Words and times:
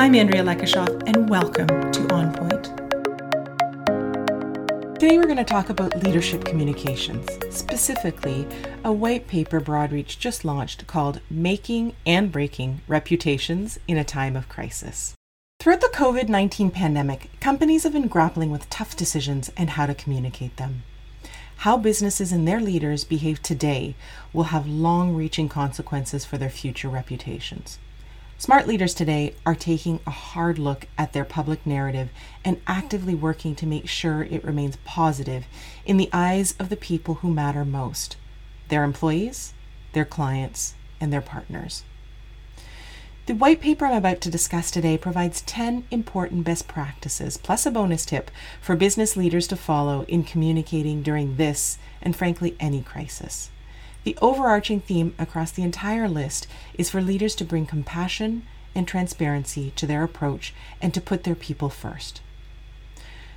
I'm 0.00 0.14
Andrea 0.14 0.42
Lekushoff, 0.42 1.02
and 1.06 1.28
welcome 1.28 1.68
to 1.68 2.14
On 2.14 2.32
Point. 2.32 2.64
Today, 4.98 5.18
we're 5.18 5.24
going 5.24 5.36
to 5.36 5.44
talk 5.44 5.68
about 5.68 6.02
leadership 6.02 6.46
communications, 6.46 7.28
specifically 7.54 8.46
a 8.82 8.90
white 8.90 9.28
paper 9.28 9.60
Broadreach 9.60 10.18
just 10.18 10.42
launched 10.42 10.86
called 10.86 11.20
Making 11.28 11.94
and 12.06 12.32
Breaking 12.32 12.80
Reputations 12.88 13.78
in 13.86 13.98
a 13.98 14.02
Time 14.02 14.36
of 14.36 14.48
Crisis. 14.48 15.12
Throughout 15.58 15.82
the 15.82 15.88
COVID 15.88 16.30
19 16.30 16.70
pandemic, 16.70 17.28
companies 17.38 17.82
have 17.82 17.92
been 17.92 18.08
grappling 18.08 18.50
with 18.50 18.70
tough 18.70 18.96
decisions 18.96 19.52
and 19.54 19.68
how 19.68 19.84
to 19.84 19.94
communicate 19.94 20.56
them. 20.56 20.82
How 21.56 21.76
businesses 21.76 22.32
and 22.32 22.48
their 22.48 22.60
leaders 22.60 23.04
behave 23.04 23.42
today 23.42 23.96
will 24.32 24.44
have 24.44 24.66
long 24.66 25.14
reaching 25.14 25.50
consequences 25.50 26.24
for 26.24 26.38
their 26.38 26.48
future 26.48 26.88
reputations. 26.88 27.78
Smart 28.40 28.66
leaders 28.66 28.94
today 28.94 29.34
are 29.44 29.54
taking 29.54 30.00
a 30.06 30.10
hard 30.10 30.58
look 30.58 30.86
at 30.96 31.12
their 31.12 31.26
public 31.26 31.66
narrative 31.66 32.08
and 32.42 32.58
actively 32.66 33.14
working 33.14 33.54
to 33.56 33.66
make 33.66 33.86
sure 33.86 34.22
it 34.22 34.42
remains 34.42 34.78
positive 34.82 35.44
in 35.84 35.98
the 35.98 36.08
eyes 36.10 36.54
of 36.58 36.70
the 36.70 36.76
people 36.76 37.16
who 37.16 37.34
matter 37.34 37.66
most 37.66 38.16
their 38.68 38.82
employees, 38.82 39.52
their 39.92 40.06
clients, 40.06 40.72
and 41.02 41.12
their 41.12 41.20
partners. 41.20 41.84
The 43.26 43.34
white 43.34 43.60
paper 43.60 43.84
I'm 43.84 43.98
about 43.98 44.22
to 44.22 44.30
discuss 44.30 44.70
today 44.70 44.96
provides 44.96 45.42
10 45.42 45.84
important 45.90 46.44
best 46.44 46.66
practices, 46.66 47.36
plus 47.36 47.66
a 47.66 47.70
bonus 47.70 48.06
tip 48.06 48.30
for 48.58 48.74
business 48.74 49.18
leaders 49.18 49.48
to 49.48 49.56
follow 49.56 50.06
in 50.08 50.24
communicating 50.24 51.02
during 51.02 51.36
this 51.36 51.76
and, 52.00 52.16
frankly, 52.16 52.56
any 52.58 52.80
crisis. 52.80 53.50
The 54.04 54.16
overarching 54.22 54.80
theme 54.80 55.14
across 55.18 55.50
the 55.52 55.62
entire 55.62 56.08
list 56.08 56.46
is 56.74 56.88
for 56.88 57.02
leaders 57.02 57.34
to 57.36 57.44
bring 57.44 57.66
compassion 57.66 58.46
and 58.74 58.86
transparency 58.86 59.72
to 59.76 59.86
their 59.86 60.02
approach 60.02 60.54
and 60.80 60.94
to 60.94 61.00
put 61.00 61.24
their 61.24 61.34
people 61.34 61.68
first. 61.68 62.20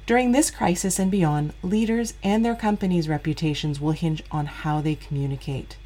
During 0.05 0.31
this 0.31 0.51
crisis 0.51 0.99
and 0.99 1.09
beyond, 1.09 1.53
leaders 1.61 2.13
and 2.23 2.43
their 2.43 2.55
companies' 2.55 3.09
reputations 3.09 3.79
will 3.79 3.91
hinge 3.93 4.23
on 4.31 4.45
how 4.47 4.81
they 4.81 4.95
communicate. 4.95 5.77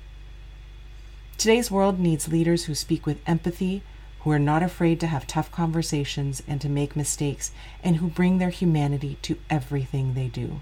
Today's 1.38 1.70
world 1.70 2.00
needs 2.00 2.28
leaders 2.28 2.66
who 2.66 2.74
speak 2.74 3.06
with 3.06 3.22
empathy, 3.28 3.84
who 4.22 4.32
are 4.32 4.40
not 4.40 4.64
afraid 4.64 5.00
to 5.00 5.08
have 5.08 5.28
tough 5.28 5.52
conversations 5.52 6.42
and 6.48 6.60
to 6.62 6.70
make 6.70 6.96
mistakes, 6.96 7.52
and 7.84 7.98
who 7.98 8.08
bring 8.08 8.40
their 8.40 8.50
humanity 8.50 9.18
to 9.22 9.38
everything 9.50 10.14
they 10.14 10.28
do. 10.28 10.62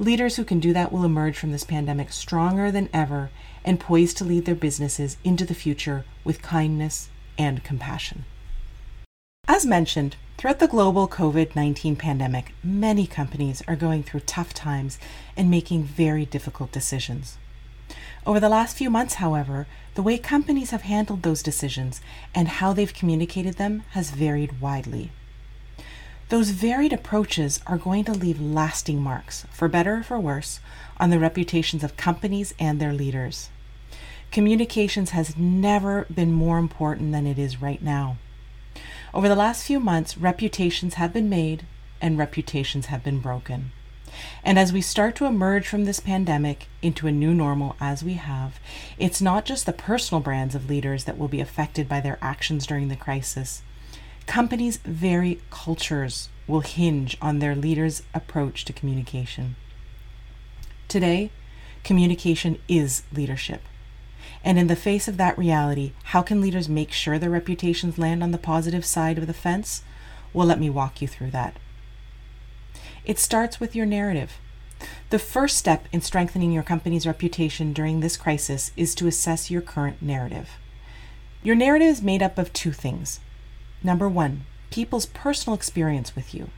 Leaders 0.00 0.36
who 0.36 0.44
can 0.44 0.60
do 0.60 0.72
that 0.72 0.92
will 0.92 1.04
emerge 1.04 1.36
from 1.36 1.50
this 1.50 1.64
pandemic 1.64 2.12
stronger 2.12 2.70
than 2.70 2.88
ever 2.92 3.30
and 3.64 3.80
poised 3.80 4.16
to 4.16 4.24
lead 4.24 4.44
their 4.44 4.54
businesses 4.54 5.16
into 5.24 5.44
the 5.44 5.54
future 5.54 6.04
with 6.22 6.40
kindness 6.40 7.08
and 7.36 7.64
compassion. 7.64 8.24
As 9.48 9.66
mentioned, 9.66 10.14
throughout 10.36 10.60
the 10.60 10.68
global 10.68 11.08
COVID 11.08 11.56
19 11.56 11.96
pandemic, 11.96 12.54
many 12.62 13.08
companies 13.08 13.60
are 13.66 13.74
going 13.74 14.04
through 14.04 14.20
tough 14.20 14.54
times 14.54 15.00
and 15.36 15.50
making 15.50 15.82
very 15.82 16.24
difficult 16.24 16.70
decisions. 16.70 17.36
Over 18.24 18.38
the 18.38 18.48
last 18.48 18.76
few 18.76 18.90
months, 18.90 19.14
however, 19.14 19.66
the 19.94 20.02
way 20.02 20.16
companies 20.16 20.70
have 20.70 20.82
handled 20.82 21.22
those 21.22 21.42
decisions 21.42 22.00
and 22.34 22.46
how 22.46 22.72
they've 22.72 22.92
communicated 22.94 23.54
them 23.54 23.82
has 23.92 24.10
varied 24.10 24.60
widely. 24.60 25.10
Those 26.28 26.50
varied 26.50 26.92
approaches 26.92 27.60
are 27.66 27.78
going 27.78 28.04
to 28.04 28.12
leave 28.12 28.40
lasting 28.40 29.00
marks, 29.00 29.46
for 29.50 29.66
better 29.66 29.96
or 29.96 30.02
for 30.02 30.20
worse, 30.20 30.60
on 30.98 31.08
the 31.08 31.18
reputations 31.18 31.82
of 31.82 31.96
companies 31.96 32.52
and 32.58 32.78
their 32.78 32.92
leaders. 32.92 33.48
Communications 34.30 35.10
has 35.10 35.38
never 35.38 36.06
been 36.14 36.32
more 36.32 36.58
important 36.58 37.12
than 37.12 37.26
it 37.26 37.38
is 37.38 37.62
right 37.62 37.82
now. 37.82 38.18
Over 39.14 39.26
the 39.26 39.34
last 39.34 39.64
few 39.64 39.80
months, 39.80 40.18
reputations 40.18 40.94
have 40.94 41.14
been 41.14 41.30
made 41.30 41.64
and 41.98 42.18
reputations 42.18 42.86
have 42.86 43.02
been 43.02 43.20
broken. 43.20 43.72
And 44.44 44.58
as 44.58 44.70
we 44.70 44.82
start 44.82 45.14
to 45.16 45.24
emerge 45.24 45.66
from 45.66 45.86
this 45.86 46.00
pandemic 46.00 46.66
into 46.82 47.06
a 47.06 47.12
new 47.12 47.32
normal 47.32 47.74
as 47.80 48.04
we 48.04 48.14
have, 48.14 48.60
it's 48.98 49.22
not 49.22 49.46
just 49.46 49.64
the 49.64 49.72
personal 49.72 50.20
brands 50.20 50.54
of 50.54 50.68
leaders 50.68 51.04
that 51.04 51.16
will 51.16 51.28
be 51.28 51.40
affected 51.40 51.88
by 51.88 52.00
their 52.00 52.18
actions 52.20 52.66
during 52.66 52.88
the 52.88 52.96
crisis. 52.96 53.62
Companies' 54.28 54.76
very 54.84 55.40
cultures 55.48 56.28
will 56.46 56.60
hinge 56.60 57.16
on 57.20 57.38
their 57.38 57.56
leaders' 57.56 58.02
approach 58.12 58.66
to 58.66 58.74
communication. 58.74 59.56
Today, 60.86 61.30
communication 61.82 62.58
is 62.68 63.04
leadership. 63.10 63.62
And 64.44 64.58
in 64.58 64.66
the 64.66 64.76
face 64.76 65.08
of 65.08 65.16
that 65.16 65.38
reality, 65.38 65.92
how 66.04 66.20
can 66.20 66.42
leaders 66.42 66.68
make 66.68 66.92
sure 66.92 67.18
their 67.18 67.30
reputations 67.30 67.96
land 67.96 68.22
on 68.22 68.30
the 68.30 68.36
positive 68.38 68.84
side 68.84 69.16
of 69.16 69.26
the 69.26 69.32
fence? 69.32 69.82
Well, 70.34 70.46
let 70.46 70.60
me 70.60 70.68
walk 70.68 71.00
you 71.00 71.08
through 71.08 71.30
that. 71.30 71.56
It 73.06 73.18
starts 73.18 73.58
with 73.58 73.74
your 73.74 73.86
narrative. 73.86 74.36
The 75.08 75.18
first 75.18 75.56
step 75.56 75.86
in 75.90 76.02
strengthening 76.02 76.52
your 76.52 76.62
company's 76.62 77.06
reputation 77.06 77.72
during 77.72 78.00
this 78.00 78.18
crisis 78.18 78.72
is 78.76 78.94
to 78.96 79.06
assess 79.06 79.50
your 79.50 79.62
current 79.62 80.02
narrative. 80.02 80.50
Your 81.42 81.56
narrative 81.56 81.88
is 81.88 82.02
made 82.02 82.22
up 82.22 82.36
of 82.36 82.52
two 82.52 82.72
things. 82.72 83.20
Number 83.82 84.08
one, 84.08 84.44
people's 84.70 85.06
personal 85.06 85.56
experience 85.56 86.14
with 86.14 86.34
you. 86.34 86.50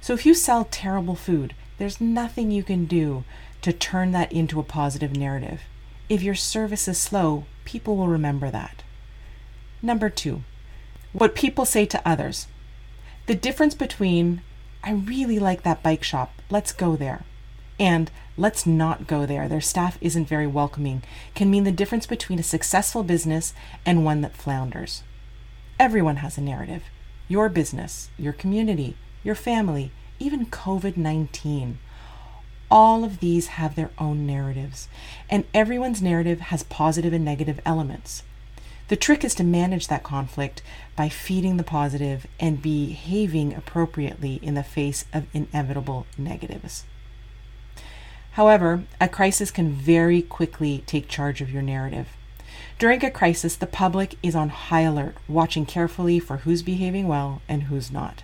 So 0.00 0.14
if 0.14 0.26
you 0.26 0.34
sell 0.34 0.66
terrible 0.70 1.14
food, 1.14 1.54
there's 1.78 2.00
nothing 2.00 2.50
you 2.50 2.62
can 2.62 2.86
do 2.86 3.24
to 3.62 3.72
turn 3.72 4.12
that 4.12 4.32
into 4.32 4.58
a 4.58 4.64
positive 4.64 5.16
narrative. 5.16 5.62
If 6.08 6.22
your 6.22 6.34
service 6.34 6.88
is 6.88 6.98
slow, 6.98 7.44
people 7.64 7.96
will 7.96 8.08
remember 8.08 8.50
that. 8.50 8.82
Number 9.80 10.10
two, 10.10 10.42
what 11.12 11.34
people 11.34 11.64
say 11.64 11.86
to 11.86 12.08
others. 12.08 12.46
The 13.26 13.34
difference 13.34 13.74
between 13.74 14.42
I 14.84 14.92
really 14.92 15.38
like 15.38 15.62
that 15.62 15.82
bike 15.82 16.02
shop. 16.02 16.42
Let's 16.50 16.72
go 16.72 16.96
there. 16.96 17.24
And 17.78 18.10
let's 18.36 18.66
not 18.66 19.06
go 19.06 19.26
there. 19.26 19.48
Their 19.48 19.60
staff 19.60 19.96
isn't 20.00 20.28
very 20.28 20.46
welcoming 20.46 21.02
can 21.34 21.50
mean 21.50 21.64
the 21.64 21.72
difference 21.72 22.06
between 22.06 22.38
a 22.38 22.44
successful 22.44 23.02
business 23.04 23.54
and 23.86 24.04
one 24.04 24.20
that 24.22 24.36
flounders. 24.36 25.02
Everyone 25.82 26.18
has 26.18 26.38
a 26.38 26.40
narrative 26.40 26.84
your 27.26 27.48
business, 27.48 28.08
your 28.16 28.32
community, 28.32 28.96
your 29.24 29.34
family, 29.34 29.90
even 30.20 30.46
COVID 30.46 30.96
19. 30.96 31.80
All 32.70 33.02
of 33.02 33.18
these 33.18 33.58
have 33.58 33.74
their 33.74 33.90
own 33.98 34.24
narratives, 34.24 34.86
and 35.28 35.42
everyone's 35.52 36.00
narrative 36.00 36.38
has 36.38 36.62
positive 36.62 37.12
and 37.12 37.24
negative 37.24 37.58
elements. 37.66 38.22
The 38.86 38.94
trick 38.94 39.24
is 39.24 39.34
to 39.34 39.42
manage 39.42 39.88
that 39.88 40.04
conflict 40.04 40.62
by 40.94 41.08
feeding 41.08 41.56
the 41.56 41.64
positive 41.64 42.28
and 42.38 42.62
behaving 42.62 43.52
appropriately 43.52 44.34
in 44.34 44.54
the 44.54 44.62
face 44.62 45.04
of 45.12 45.26
inevitable 45.34 46.06
negatives. 46.16 46.84
However, 48.38 48.84
a 49.00 49.08
crisis 49.08 49.50
can 49.50 49.72
very 49.72 50.22
quickly 50.22 50.84
take 50.86 51.08
charge 51.08 51.40
of 51.40 51.50
your 51.50 51.60
narrative. 51.62 52.06
During 52.78 53.04
a 53.04 53.10
crisis, 53.10 53.56
the 53.56 53.66
public 53.66 54.16
is 54.22 54.34
on 54.34 54.48
high 54.48 54.82
alert, 54.82 55.16
watching 55.28 55.66
carefully 55.66 56.18
for 56.18 56.38
who's 56.38 56.62
behaving 56.62 57.08
well 57.08 57.42
and 57.48 57.64
who's 57.64 57.90
not. 57.90 58.22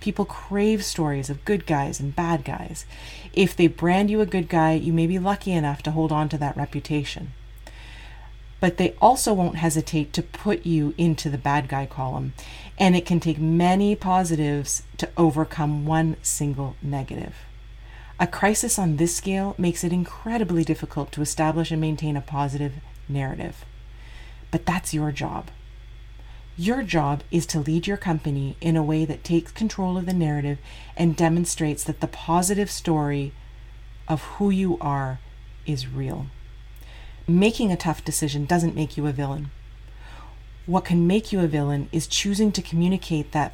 People 0.00 0.24
crave 0.24 0.84
stories 0.84 1.30
of 1.30 1.44
good 1.44 1.66
guys 1.66 2.00
and 2.00 2.14
bad 2.14 2.44
guys. 2.44 2.86
If 3.32 3.54
they 3.56 3.66
brand 3.68 4.10
you 4.10 4.20
a 4.20 4.26
good 4.26 4.48
guy, 4.48 4.72
you 4.72 4.92
may 4.92 5.06
be 5.06 5.18
lucky 5.18 5.52
enough 5.52 5.82
to 5.84 5.92
hold 5.92 6.12
on 6.12 6.28
to 6.30 6.38
that 6.38 6.56
reputation 6.56 7.32
but 8.62 8.76
they 8.76 8.94
also 9.02 9.34
won't 9.34 9.56
hesitate 9.56 10.12
to 10.12 10.22
put 10.22 10.64
you 10.64 10.94
into 10.96 11.28
the 11.28 11.36
bad 11.36 11.66
guy 11.68 11.84
column. 11.84 12.32
And 12.78 12.94
it 12.94 13.04
can 13.04 13.18
take 13.18 13.40
many 13.40 13.96
positives 13.96 14.84
to 14.98 15.10
overcome 15.16 15.84
one 15.84 16.16
single 16.22 16.76
negative. 16.80 17.34
A 18.20 18.26
crisis 18.28 18.78
on 18.78 18.98
this 18.98 19.16
scale 19.16 19.56
makes 19.58 19.82
it 19.82 19.92
incredibly 19.92 20.62
difficult 20.62 21.10
to 21.10 21.22
establish 21.22 21.72
and 21.72 21.80
maintain 21.80 22.16
a 22.16 22.20
positive 22.20 22.74
narrative. 23.08 23.64
But 24.50 24.66
that's 24.66 24.94
your 24.94 25.12
job. 25.12 25.50
Your 26.56 26.82
job 26.82 27.22
is 27.30 27.46
to 27.46 27.60
lead 27.60 27.86
your 27.86 27.96
company 27.96 28.56
in 28.60 28.76
a 28.76 28.82
way 28.82 29.04
that 29.04 29.24
takes 29.24 29.52
control 29.52 29.96
of 29.96 30.06
the 30.06 30.12
narrative 30.12 30.58
and 30.96 31.16
demonstrates 31.16 31.84
that 31.84 32.00
the 32.00 32.06
positive 32.06 32.70
story 32.70 33.32
of 34.06 34.22
who 34.22 34.50
you 34.50 34.76
are 34.80 35.18
is 35.64 35.88
real 35.88 36.26
making 37.26 37.70
a 37.70 37.76
tough 37.76 38.04
decision 38.04 38.44
doesn't 38.44 38.74
make 38.74 38.96
you 38.96 39.06
a 39.06 39.12
villain. 39.12 39.50
What 40.66 40.84
can 40.84 41.06
make 41.06 41.32
you 41.32 41.40
a 41.40 41.46
villain 41.46 41.88
is 41.92 42.06
choosing 42.06 42.52
to 42.52 42.62
communicate 42.62 43.32
that 43.32 43.52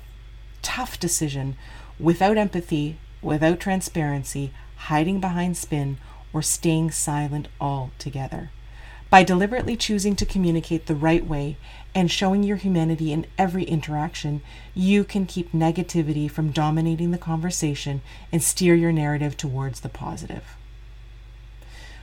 tough 0.62 0.98
decision 0.98 1.56
without 1.98 2.36
empathy, 2.36 2.98
without 3.22 3.60
transparency, 3.60 4.52
hiding 4.76 5.20
behind 5.20 5.56
spin, 5.56 5.98
or 6.32 6.42
staying 6.42 6.90
silent 6.90 7.48
altogether. 7.60 8.50
By 9.10 9.22
deliberately 9.22 9.76
choosing 9.76 10.16
to 10.16 10.26
communicate 10.26 10.87
the 10.87 10.94
right 10.94 11.26
way 11.26 11.56
and 11.94 12.10
showing 12.10 12.43
your 12.43 12.58
humanity 12.58 13.12
in 13.12 13.26
every 13.38 13.64
interaction, 13.64 14.43
you 14.75 15.02
can 15.02 15.25
keep 15.25 15.52
negativity 15.52 16.31
from 16.31 16.50
dominating 16.50 17.10
the 17.10 17.19
conversation 17.19 18.02
and 18.31 18.43
steer 18.43 18.75
your 18.75 18.93
narrative 18.93 19.37
towards 19.37 19.81
the 19.81 19.88
positive. 19.88 20.44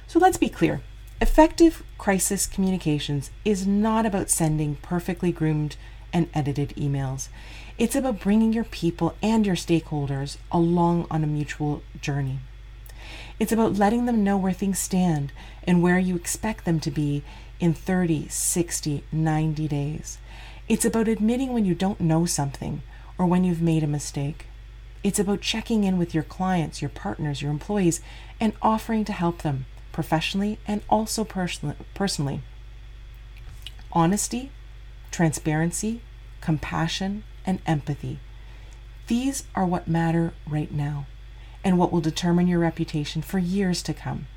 So 0.08 0.20
let's 0.20 0.38
be 0.38 0.50
clear 0.50 0.82
Effective 1.22 1.82
crisis 1.98 2.46
communications 2.46 3.32
is 3.46 3.66
not 3.66 4.06
about 4.06 4.30
sending 4.30 4.76
perfectly 4.76 5.32
groomed 5.32 5.78
and 6.12 6.30
edited 6.34 6.70
emails. 6.76 7.30
It's 7.78 7.96
about 7.96 8.20
bringing 8.20 8.52
your 8.52 8.66
people 8.66 9.16
and 9.24 9.46
your 9.46 9.56
stakeholders 9.56 10.36
along 10.52 11.08
on 11.10 11.24
a 11.24 11.28
mutual 11.28 11.84
journey. 12.02 12.40
It's 13.40 13.52
about 13.52 13.76
letting 13.76 14.06
them 14.06 14.24
know 14.24 14.38
where 14.38 14.54
things 14.54 14.80
stand 14.80 15.34
and 15.64 15.82
where 15.82 16.00
you 16.00 16.16
expect 16.16 16.64
them 16.64 16.80
to 16.80 16.92
be 16.92 17.24
in 17.60 17.74
30, 17.74 18.30
60, 18.30 19.04
90 19.12 19.68
days. 19.68 20.18
It's 20.70 20.86
about 20.86 21.08
admitting 21.08 21.54
when 21.54 21.66
you 21.66 21.76
don't 21.76 22.00
know 22.00 22.26
something 22.26 22.82
or 23.18 23.26
when 23.26 23.44
you've 23.44 23.62
made 23.62 23.84
a 23.84 23.88
mistake. 23.88 24.48
It's 25.04 25.20
about 25.20 25.42
checking 25.42 25.84
in 25.84 25.98
with 25.98 26.14
your 26.14 26.24
clients, 26.24 26.82
your 26.82 26.90
partners, 26.90 27.42
your 27.42 27.52
employees, 27.52 28.02
and 28.40 28.54
offering 28.62 29.06
to 29.06 29.14
help 29.14 29.42
them 29.42 29.66
professionally 29.92 30.58
and 30.68 30.82
also 30.90 31.24
person- 31.24 31.76
personally. 31.94 32.42
Honesty, 33.92 34.52
transparency, 35.12 36.02
compassion, 36.42 37.24
and 37.46 37.60
empathy. 37.68 38.20
These 39.08 39.44
are 39.56 39.66
what 39.66 39.88
matter 39.88 40.34
right 40.48 40.72
now 40.72 41.06
and 41.66 41.80
what 41.80 41.92
will 41.92 42.00
determine 42.00 42.48
your 42.48 42.60
reputation 42.60 43.24
for 43.24 43.40
years 43.40 43.82
to 43.82 43.94
come. 43.94 44.28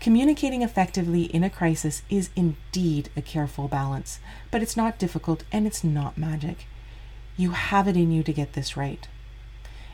Communicating 0.00 0.60
effectively 0.60 1.22
in 1.22 1.44
a 1.44 1.48
crisis 1.48 2.02
is 2.10 2.28
indeed 2.36 3.08
a 3.16 3.22
careful 3.22 3.68
balance, 3.68 4.18
but 4.50 4.60
it's 4.60 4.76
not 4.76 4.98
difficult 4.98 5.44
and 5.52 5.66
it's 5.66 5.84
not 5.84 6.18
magic. 6.18 6.66
You 7.36 7.52
have 7.52 7.88
it 7.88 7.96
in 7.96 8.10
you 8.10 8.22
to 8.24 8.32
get 8.32 8.52
this 8.52 8.76
right. 8.76 9.08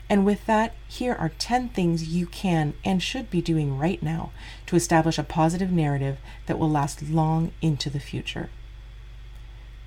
And 0.09 0.25
with 0.25 0.45
that, 0.47 0.73
here 0.89 1.13
are 1.13 1.29
10 1.29 1.69
things 1.69 2.09
you 2.09 2.25
can 2.25 2.73
and 2.83 3.01
should 3.01 3.29
be 3.29 3.41
doing 3.41 3.77
right 3.77 4.03
now 4.03 4.31
to 4.65 4.75
establish 4.75 5.17
a 5.17 5.23
positive 5.23 5.71
narrative 5.71 6.17
that 6.47 6.59
will 6.59 6.69
last 6.69 7.03
long 7.03 7.53
into 7.61 7.89
the 7.89 7.99
future. 7.99 8.49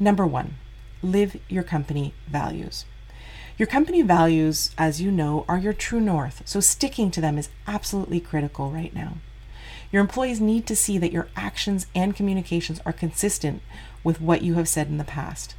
Number 0.01 0.27
one, 0.27 0.55
live 1.03 1.37
your 1.51 1.65
company 1.65 2.15
values. 2.27 2.87
Your 3.57 3.69
company 3.69 4.03
values, 4.03 4.73
as 4.77 5.01
you 5.01 5.13
know, 5.13 5.45
are 5.49 5.59
your 5.59 5.73
true 5.73 6.01
north, 6.01 6.43
so 6.45 6.59
sticking 6.59 7.13
to 7.13 7.21
them 7.21 7.39
is 7.39 7.51
absolutely 7.69 8.19
critical 8.19 8.73
right 8.73 8.93
now. 8.93 9.19
Your 9.93 10.01
employees 10.01 10.41
need 10.41 10.67
to 10.67 10.75
see 10.75 10.99
that 10.99 11.13
your 11.13 11.29
actions 11.37 11.87
and 11.95 12.17
communications 12.17 12.81
are 12.85 12.93
consistent 12.93 13.63
with 14.03 14.21
what 14.21 14.43
you 14.43 14.55
have 14.55 14.67
said 14.67 14.89
in 14.89 14.99
the 14.99 15.05
past. 15.05 15.55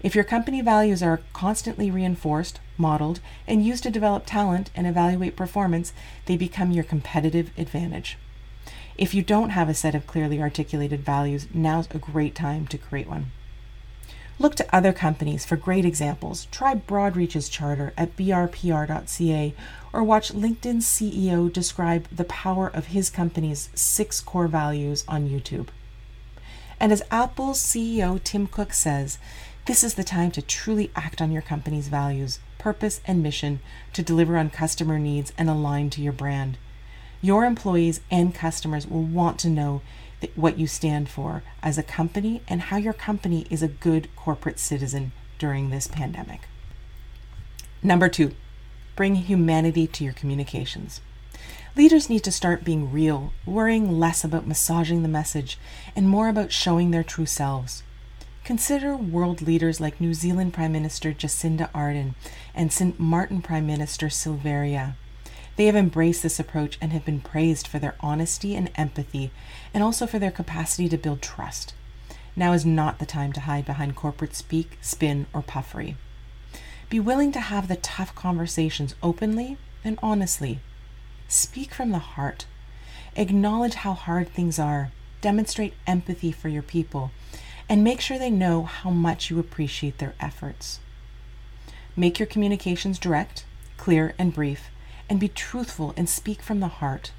If 0.00 0.14
your 0.14 0.22
company 0.22 0.60
values 0.60 1.02
are 1.02 1.22
constantly 1.32 1.90
reinforced, 1.90 2.60
modeled, 2.78 3.18
and 3.48 3.66
used 3.66 3.82
to 3.82 3.90
develop 3.90 4.26
talent 4.26 4.70
and 4.76 4.86
evaluate 4.86 5.34
performance, 5.34 5.92
they 6.26 6.36
become 6.36 6.70
your 6.70 6.84
competitive 6.84 7.50
advantage. 7.58 8.16
If 8.96 9.12
you 9.12 9.22
don't 9.22 9.50
have 9.50 9.68
a 9.68 9.74
set 9.74 9.96
of 9.96 10.06
clearly 10.06 10.40
articulated 10.40 11.04
values, 11.04 11.48
now's 11.52 11.88
a 11.90 11.98
great 11.98 12.36
time 12.36 12.68
to 12.68 12.78
create 12.78 13.08
one. 13.08 13.32
Look 14.40 14.54
to 14.54 14.74
other 14.74 14.94
companies 14.94 15.44
for 15.44 15.56
great 15.56 15.84
examples. 15.84 16.46
Try 16.50 16.74
Broadreach's 16.74 17.50
charter 17.50 17.92
at 17.98 18.16
brpr.ca 18.16 19.54
or 19.92 20.02
watch 20.02 20.32
LinkedIn's 20.32 20.86
CEO 20.86 21.52
describe 21.52 22.08
the 22.10 22.24
power 22.24 22.66
of 22.66 22.86
his 22.86 23.10
company's 23.10 23.68
six 23.74 24.22
core 24.22 24.48
values 24.48 25.04
on 25.06 25.28
YouTube. 25.28 25.68
And 26.80 26.90
as 26.90 27.02
Apple's 27.10 27.62
CEO 27.62 28.18
Tim 28.24 28.46
Cook 28.46 28.72
says, 28.72 29.18
this 29.66 29.84
is 29.84 29.92
the 29.92 30.04
time 30.04 30.30
to 30.30 30.40
truly 30.40 30.90
act 30.96 31.20
on 31.20 31.30
your 31.30 31.42
company's 31.42 31.88
values, 31.88 32.38
purpose, 32.56 33.02
and 33.06 33.22
mission 33.22 33.60
to 33.92 34.02
deliver 34.02 34.38
on 34.38 34.48
customer 34.48 34.98
needs 34.98 35.34
and 35.36 35.50
align 35.50 35.90
to 35.90 36.00
your 36.00 36.14
brand. 36.14 36.56
Your 37.20 37.44
employees 37.44 38.00
and 38.10 38.34
customers 38.34 38.86
will 38.86 39.02
want 39.02 39.38
to 39.40 39.50
know 39.50 39.82
what 40.34 40.58
you 40.58 40.66
stand 40.66 41.08
for 41.08 41.42
as 41.62 41.78
a 41.78 41.82
company 41.82 42.42
and 42.48 42.62
how 42.62 42.76
your 42.76 42.92
company 42.92 43.46
is 43.50 43.62
a 43.62 43.68
good 43.68 44.14
corporate 44.16 44.58
citizen 44.58 45.12
during 45.38 45.70
this 45.70 45.86
pandemic. 45.86 46.42
Number 47.82 48.08
two, 48.08 48.32
bring 48.96 49.14
humanity 49.14 49.86
to 49.86 50.04
your 50.04 50.12
communications. 50.12 51.00
Leaders 51.76 52.10
need 52.10 52.24
to 52.24 52.32
start 52.32 52.64
being 52.64 52.92
real, 52.92 53.32
worrying 53.46 53.98
less 53.98 54.24
about 54.24 54.46
massaging 54.46 55.02
the 55.02 55.08
message 55.08 55.58
and 55.96 56.08
more 56.08 56.28
about 56.28 56.52
showing 56.52 56.90
their 56.90 57.04
true 57.04 57.26
selves. 57.26 57.82
Consider 58.44 58.96
world 58.96 59.42
leaders 59.42 59.80
like 59.80 60.00
New 60.00 60.12
Zealand 60.12 60.52
Prime 60.52 60.72
Minister 60.72 61.12
Jacinda 61.12 61.70
Ardern 61.72 62.14
and 62.54 62.72
St. 62.72 62.98
Martin 62.98 63.40
Prime 63.40 63.66
Minister 63.66 64.08
Silveria. 64.08 64.94
They 65.60 65.66
have 65.66 65.76
embraced 65.76 66.22
this 66.22 66.40
approach 66.40 66.78
and 66.80 66.90
have 66.92 67.04
been 67.04 67.20
praised 67.20 67.66
for 67.66 67.78
their 67.78 67.94
honesty 68.00 68.56
and 68.56 68.70
empathy, 68.76 69.30
and 69.74 69.82
also 69.82 70.06
for 70.06 70.18
their 70.18 70.30
capacity 70.30 70.88
to 70.88 70.96
build 70.96 71.20
trust. 71.20 71.74
Now 72.34 72.54
is 72.54 72.64
not 72.64 72.98
the 72.98 73.04
time 73.04 73.34
to 73.34 73.40
hide 73.40 73.66
behind 73.66 73.94
corporate 73.94 74.34
speak, 74.34 74.78
spin, 74.80 75.26
or 75.34 75.42
puffery. 75.42 75.98
Be 76.88 76.98
willing 76.98 77.30
to 77.32 77.40
have 77.40 77.68
the 77.68 77.76
tough 77.76 78.14
conversations 78.14 78.94
openly 79.02 79.58
and 79.84 79.98
honestly. 80.02 80.60
Speak 81.28 81.74
from 81.74 81.90
the 81.90 81.98
heart. 81.98 82.46
Acknowledge 83.14 83.74
how 83.74 83.92
hard 83.92 84.30
things 84.30 84.58
are. 84.58 84.92
Demonstrate 85.20 85.74
empathy 85.86 86.32
for 86.32 86.48
your 86.48 86.62
people. 86.62 87.10
And 87.68 87.84
make 87.84 88.00
sure 88.00 88.18
they 88.18 88.30
know 88.30 88.62
how 88.62 88.88
much 88.88 89.28
you 89.28 89.38
appreciate 89.38 89.98
their 89.98 90.14
efforts. 90.20 90.80
Make 91.96 92.18
your 92.18 92.24
communications 92.24 92.98
direct, 92.98 93.44
clear, 93.76 94.14
and 94.18 94.32
brief 94.32 94.70
and 95.10 95.18
be 95.18 95.28
truthful 95.28 95.92
and 95.96 96.08
speak 96.08 96.40
from 96.40 96.60
the 96.60 96.68
heart. 96.68 97.10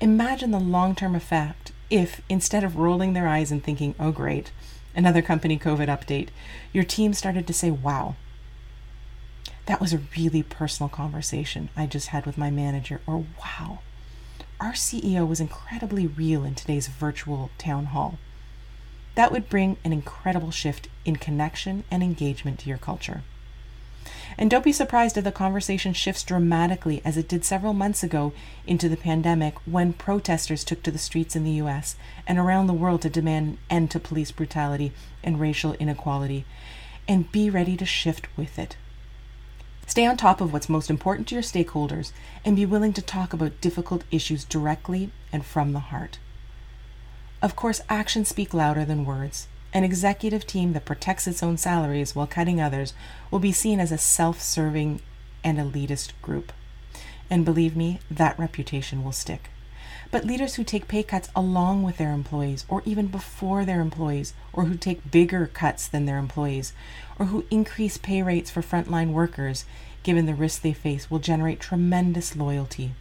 Imagine 0.00 0.50
the 0.50 0.58
long 0.58 0.96
term 0.96 1.14
effect 1.14 1.72
if, 1.88 2.20
instead 2.28 2.64
of 2.64 2.76
rolling 2.76 3.12
their 3.14 3.28
eyes 3.28 3.50
and 3.52 3.62
thinking, 3.62 3.94
oh, 3.98 4.10
great, 4.10 4.50
another 4.94 5.22
company 5.22 5.58
COVID 5.58 5.86
update, 5.86 6.28
your 6.72 6.84
team 6.84 7.14
started 7.14 7.46
to 7.46 7.54
say, 7.54 7.70
wow, 7.70 8.16
that 9.66 9.80
was 9.80 9.94
a 9.94 10.00
really 10.16 10.42
personal 10.42 10.88
conversation 10.88 11.68
I 11.76 11.86
just 11.86 12.08
had 12.08 12.26
with 12.26 12.36
my 12.36 12.50
manager, 12.50 13.00
or 13.06 13.24
wow, 13.40 13.78
our 14.60 14.72
CEO 14.72 15.26
was 15.26 15.40
incredibly 15.40 16.06
real 16.06 16.44
in 16.44 16.56
today's 16.56 16.88
virtual 16.88 17.50
town 17.58 17.86
hall. 17.86 18.18
That 19.14 19.30
would 19.30 19.48
bring 19.48 19.76
an 19.84 19.92
incredible 19.92 20.50
shift 20.50 20.88
in 21.04 21.16
connection 21.16 21.84
and 21.90 22.02
engagement 22.02 22.58
to 22.60 22.68
your 22.68 22.78
culture. 22.78 23.22
And 24.40 24.48
don't 24.48 24.64
be 24.64 24.70
surprised 24.70 25.16
if 25.16 25.24
the 25.24 25.32
conversation 25.32 25.92
shifts 25.92 26.22
dramatically, 26.22 27.02
as 27.04 27.16
it 27.16 27.26
did 27.26 27.44
several 27.44 27.72
months 27.72 28.04
ago 28.04 28.32
into 28.68 28.88
the 28.88 28.96
pandemic 28.96 29.56
when 29.66 29.92
protesters 29.92 30.62
took 30.62 30.80
to 30.84 30.92
the 30.92 30.98
streets 30.98 31.34
in 31.34 31.42
the 31.42 31.60
US 31.62 31.96
and 32.24 32.38
around 32.38 32.68
the 32.68 32.72
world 32.72 33.02
to 33.02 33.10
demand 33.10 33.48
an 33.48 33.58
end 33.68 33.90
to 33.90 33.98
police 33.98 34.30
brutality 34.30 34.92
and 35.24 35.40
racial 35.40 35.72
inequality. 35.74 36.44
And 37.08 37.32
be 37.32 37.50
ready 37.50 37.76
to 37.78 37.84
shift 37.84 38.28
with 38.36 38.60
it. 38.60 38.76
Stay 39.88 40.06
on 40.06 40.16
top 40.16 40.40
of 40.40 40.52
what's 40.52 40.68
most 40.68 40.88
important 40.88 41.26
to 41.28 41.34
your 41.34 41.42
stakeholders 41.42 42.12
and 42.44 42.54
be 42.54 42.66
willing 42.66 42.92
to 42.92 43.02
talk 43.02 43.32
about 43.32 43.60
difficult 43.60 44.04
issues 44.12 44.44
directly 44.44 45.10
and 45.32 45.44
from 45.44 45.72
the 45.72 45.80
heart. 45.80 46.20
Of 47.42 47.56
course, 47.56 47.80
actions 47.88 48.28
speak 48.28 48.54
louder 48.54 48.84
than 48.84 49.04
words. 49.04 49.48
An 49.78 49.84
executive 49.84 50.44
team 50.44 50.72
that 50.72 50.84
protects 50.84 51.28
its 51.28 51.40
own 51.40 51.56
salaries 51.56 52.12
while 52.12 52.26
cutting 52.26 52.60
others 52.60 52.94
will 53.30 53.38
be 53.38 53.52
seen 53.52 53.78
as 53.78 53.92
a 53.92 53.96
self 53.96 54.42
serving 54.42 55.00
and 55.44 55.56
elitist 55.56 56.10
group. 56.20 56.52
And 57.30 57.44
believe 57.44 57.76
me, 57.76 58.00
that 58.10 58.36
reputation 58.36 59.04
will 59.04 59.12
stick. 59.12 59.50
But 60.10 60.24
leaders 60.24 60.56
who 60.56 60.64
take 60.64 60.88
pay 60.88 61.04
cuts 61.04 61.28
along 61.36 61.84
with 61.84 61.96
their 61.96 62.10
employees, 62.10 62.64
or 62.68 62.82
even 62.86 63.06
before 63.06 63.64
their 63.64 63.80
employees, 63.80 64.34
or 64.52 64.64
who 64.64 64.76
take 64.76 65.12
bigger 65.12 65.46
cuts 65.46 65.86
than 65.86 66.06
their 66.06 66.18
employees, 66.18 66.72
or 67.16 67.26
who 67.26 67.44
increase 67.48 67.98
pay 67.98 68.20
rates 68.20 68.50
for 68.50 68.62
frontline 68.62 69.12
workers, 69.12 69.64
given 70.02 70.26
the 70.26 70.34
risks 70.34 70.58
they 70.58 70.72
face, 70.72 71.08
will 71.08 71.20
generate 71.20 71.60
tremendous 71.60 72.34
loyalty. 72.34 72.94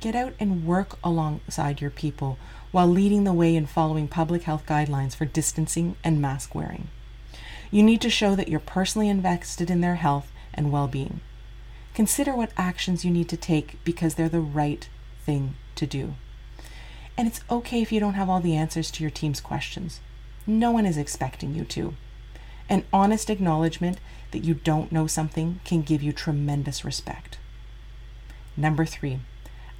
Get 0.00 0.14
out 0.14 0.32
and 0.40 0.64
work 0.64 0.98
alongside 1.04 1.82
your 1.82 1.90
people 1.90 2.38
while 2.74 2.88
leading 2.88 3.22
the 3.22 3.32
way 3.32 3.54
in 3.54 3.64
following 3.64 4.08
public 4.08 4.42
health 4.42 4.66
guidelines 4.66 5.14
for 5.14 5.24
distancing 5.24 5.94
and 6.02 6.20
mask 6.20 6.56
wearing. 6.56 6.88
You 7.70 7.84
need 7.84 8.00
to 8.00 8.10
show 8.10 8.34
that 8.34 8.48
you're 8.48 8.58
personally 8.58 9.08
invested 9.08 9.70
in 9.70 9.80
their 9.80 9.94
health 9.94 10.32
and 10.52 10.72
well 10.72 10.88
being. 10.88 11.20
Consider 11.94 12.34
what 12.34 12.50
actions 12.56 13.04
you 13.04 13.12
need 13.12 13.28
to 13.28 13.36
take 13.36 13.78
because 13.84 14.16
they're 14.16 14.28
the 14.28 14.40
right 14.40 14.88
thing 15.24 15.54
to 15.76 15.86
do. 15.86 16.14
And 17.16 17.28
it's 17.28 17.42
okay 17.48 17.80
if 17.80 17.92
you 17.92 18.00
don't 18.00 18.14
have 18.14 18.28
all 18.28 18.40
the 18.40 18.56
answers 18.56 18.90
to 18.90 19.04
your 19.04 19.10
team's 19.12 19.40
questions. 19.40 20.00
No 20.44 20.72
one 20.72 20.84
is 20.84 20.96
expecting 20.96 21.54
you 21.54 21.64
to. 21.66 21.94
An 22.68 22.82
honest 22.92 23.30
acknowledgement 23.30 23.98
that 24.32 24.42
you 24.42 24.52
don't 24.52 24.90
know 24.90 25.06
something 25.06 25.60
can 25.64 25.82
give 25.82 26.02
you 26.02 26.12
tremendous 26.12 26.84
respect. 26.84 27.38
Number 28.56 28.84
three, 28.84 29.20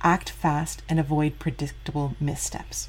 act 0.04 0.30
fast, 0.30 0.82
and 0.88 1.00
avoid 1.00 1.40
predictable 1.40 2.14
missteps. 2.20 2.88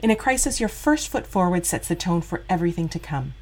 In 0.00 0.10
a 0.10 0.16
crisis, 0.16 0.58
your 0.58 0.68
first 0.68 1.08
foot 1.08 1.26
forward 1.26 1.66
sets 1.66 1.88
the 1.88 1.94
tone 1.94 2.22
for 2.22 2.42
everything 2.48 2.88
to 2.88 2.98
come. 2.98 3.34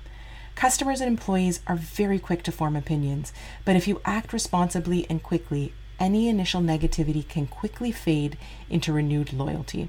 Customers 0.54 1.00
and 1.00 1.08
employees 1.08 1.60
are 1.66 1.76
very 1.76 2.18
quick 2.18 2.42
to 2.42 2.52
form 2.52 2.76
opinions, 2.76 3.32
but 3.64 3.76
if 3.76 3.86
you 3.86 4.00
act 4.04 4.32
responsibly 4.32 5.06
and 5.08 5.22
quickly, 5.22 5.72
any 6.00 6.28
initial 6.28 6.60
negativity 6.60 7.26
can 7.26 7.46
quickly 7.46 7.92
fade 7.92 8.36
into 8.68 8.92
renewed 8.92 9.32
loyalty. 9.32 9.88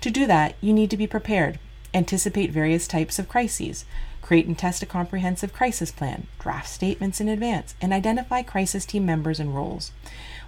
To 0.00 0.10
do 0.10 0.26
that, 0.26 0.54
you 0.60 0.72
need 0.72 0.90
to 0.90 0.96
be 0.96 1.06
prepared. 1.06 1.58
Anticipate 1.92 2.52
various 2.52 2.86
types 2.86 3.18
of 3.18 3.28
crises. 3.28 3.84
Create 4.22 4.46
and 4.46 4.58
test 4.58 4.82
a 4.82 4.86
comprehensive 4.86 5.52
crisis 5.52 5.90
plan. 5.90 6.26
Draft 6.38 6.68
statements 6.68 7.20
in 7.20 7.28
advance 7.28 7.74
and 7.80 7.92
identify 7.92 8.42
crisis 8.42 8.84
team 8.84 9.06
members 9.06 9.40
and 9.40 9.54
roles. 9.54 9.90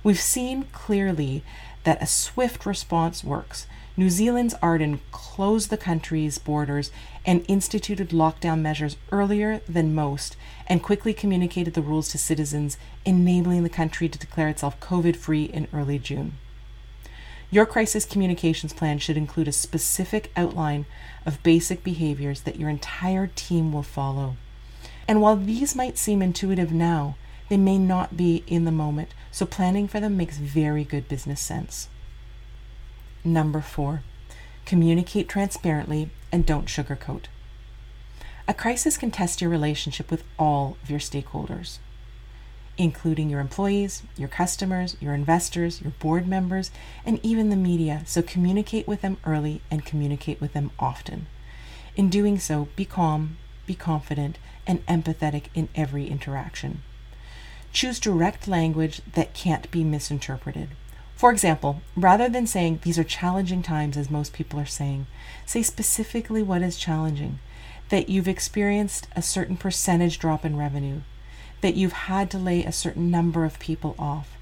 We've 0.04 0.20
seen 0.20 0.64
clearly 0.72 1.42
that 1.84 2.02
a 2.02 2.06
swift 2.06 2.66
response 2.66 3.24
works. 3.24 3.66
New 3.96 4.08
Zealand's 4.08 4.54
Ardern 4.62 5.00
closed 5.10 5.68
the 5.68 5.76
country's 5.76 6.38
borders 6.38 6.90
and 7.26 7.44
instituted 7.48 8.10
lockdown 8.10 8.60
measures 8.60 8.96
earlier 9.12 9.60
than 9.68 9.94
most 9.94 10.36
and 10.66 10.82
quickly 10.82 11.12
communicated 11.12 11.74
the 11.74 11.82
rules 11.82 12.08
to 12.08 12.18
citizens, 12.18 12.78
enabling 13.04 13.62
the 13.62 13.68
country 13.68 14.08
to 14.08 14.18
declare 14.18 14.48
itself 14.48 14.78
COVID 14.80 15.16
free 15.16 15.44
in 15.44 15.68
early 15.72 15.98
June. 15.98 16.32
Your 17.50 17.66
crisis 17.66 18.04
communications 18.04 18.72
plan 18.72 18.98
should 19.00 19.16
include 19.16 19.48
a 19.48 19.52
specific 19.52 20.30
outline 20.36 20.86
of 21.26 21.42
basic 21.42 21.82
behaviors 21.82 22.42
that 22.42 22.60
your 22.60 22.70
entire 22.70 23.26
team 23.34 23.72
will 23.72 23.82
follow. 23.82 24.36
And 25.08 25.20
while 25.20 25.36
these 25.36 25.74
might 25.74 25.98
seem 25.98 26.22
intuitive 26.22 26.72
now, 26.72 27.16
they 27.50 27.56
may 27.56 27.78
not 27.78 28.16
be 28.16 28.44
in 28.46 28.64
the 28.64 28.70
moment, 28.70 29.12
so 29.32 29.44
planning 29.44 29.88
for 29.88 29.98
them 29.98 30.16
makes 30.16 30.38
very 30.38 30.84
good 30.84 31.08
business 31.08 31.40
sense. 31.40 31.88
Number 33.24 33.60
four, 33.60 34.02
communicate 34.64 35.28
transparently 35.28 36.10
and 36.30 36.46
don't 36.46 36.66
sugarcoat. 36.66 37.24
A 38.46 38.54
crisis 38.54 38.96
can 38.96 39.10
test 39.10 39.40
your 39.40 39.50
relationship 39.50 40.12
with 40.12 40.22
all 40.38 40.76
of 40.80 40.90
your 40.90 41.00
stakeholders, 41.00 41.78
including 42.78 43.28
your 43.28 43.40
employees, 43.40 44.04
your 44.16 44.28
customers, 44.28 44.96
your 45.00 45.12
investors, 45.12 45.82
your 45.82 45.92
board 45.98 46.28
members, 46.28 46.70
and 47.04 47.18
even 47.24 47.50
the 47.50 47.56
media. 47.56 48.02
So 48.06 48.22
communicate 48.22 48.86
with 48.86 49.00
them 49.02 49.18
early 49.26 49.60
and 49.72 49.84
communicate 49.84 50.40
with 50.40 50.52
them 50.52 50.70
often. 50.78 51.26
In 51.96 52.10
doing 52.10 52.38
so, 52.38 52.68
be 52.76 52.84
calm, 52.84 53.38
be 53.66 53.74
confident, 53.74 54.38
and 54.68 54.86
empathetic 54.86 55.46
in 55.52 55.68
every 55.74 56.06
interaction. 56.06 56.82
Choose 57.72 58.00
direct 58.00 58.48
language 58.48 59.00
that 59.12 59.34
can't 59.34 59.70
be 59.70 59.84
misinterpreted. 59.84 60.70
For 61.14 61.30
example, 61.30 61.82
rather 61.94 62.28
than 62.28 62.46
saying 62.46 62.80
these 62.82 62.98
are 62.98 63.04
challenging 63.04 63.62
times, 63.62 63.96
as 63.96 64.10
most 64.10 64.32
people 64.32 64.58
are 64.58 64.66
saying, 64.66 65.06
say 65.44 65.62
specifically 65.62 66.42
what 66.42 66.62
is 66.62 66.78
challenging 66.78 67.38
that 67.90 68.08
you've 68.08 68.28
experienced 68.28 69.06
a 69.14 69.22
certain 69.22 69.56
percentage 69.56 70.18
drop 70.18 70.44
in 70.44 70.56
revenue, 70.56 71.00
that 71.60 71.74
you've 71.74 71.92
had 71.92 72.30
to 72.30 72.38
lay 72.38 72.64
a 72.64 72.72
certain 72.72 73.10
number 73.10 73.44
of 73.44 73.58
people 73.58 73.94
off, 73.98 74.38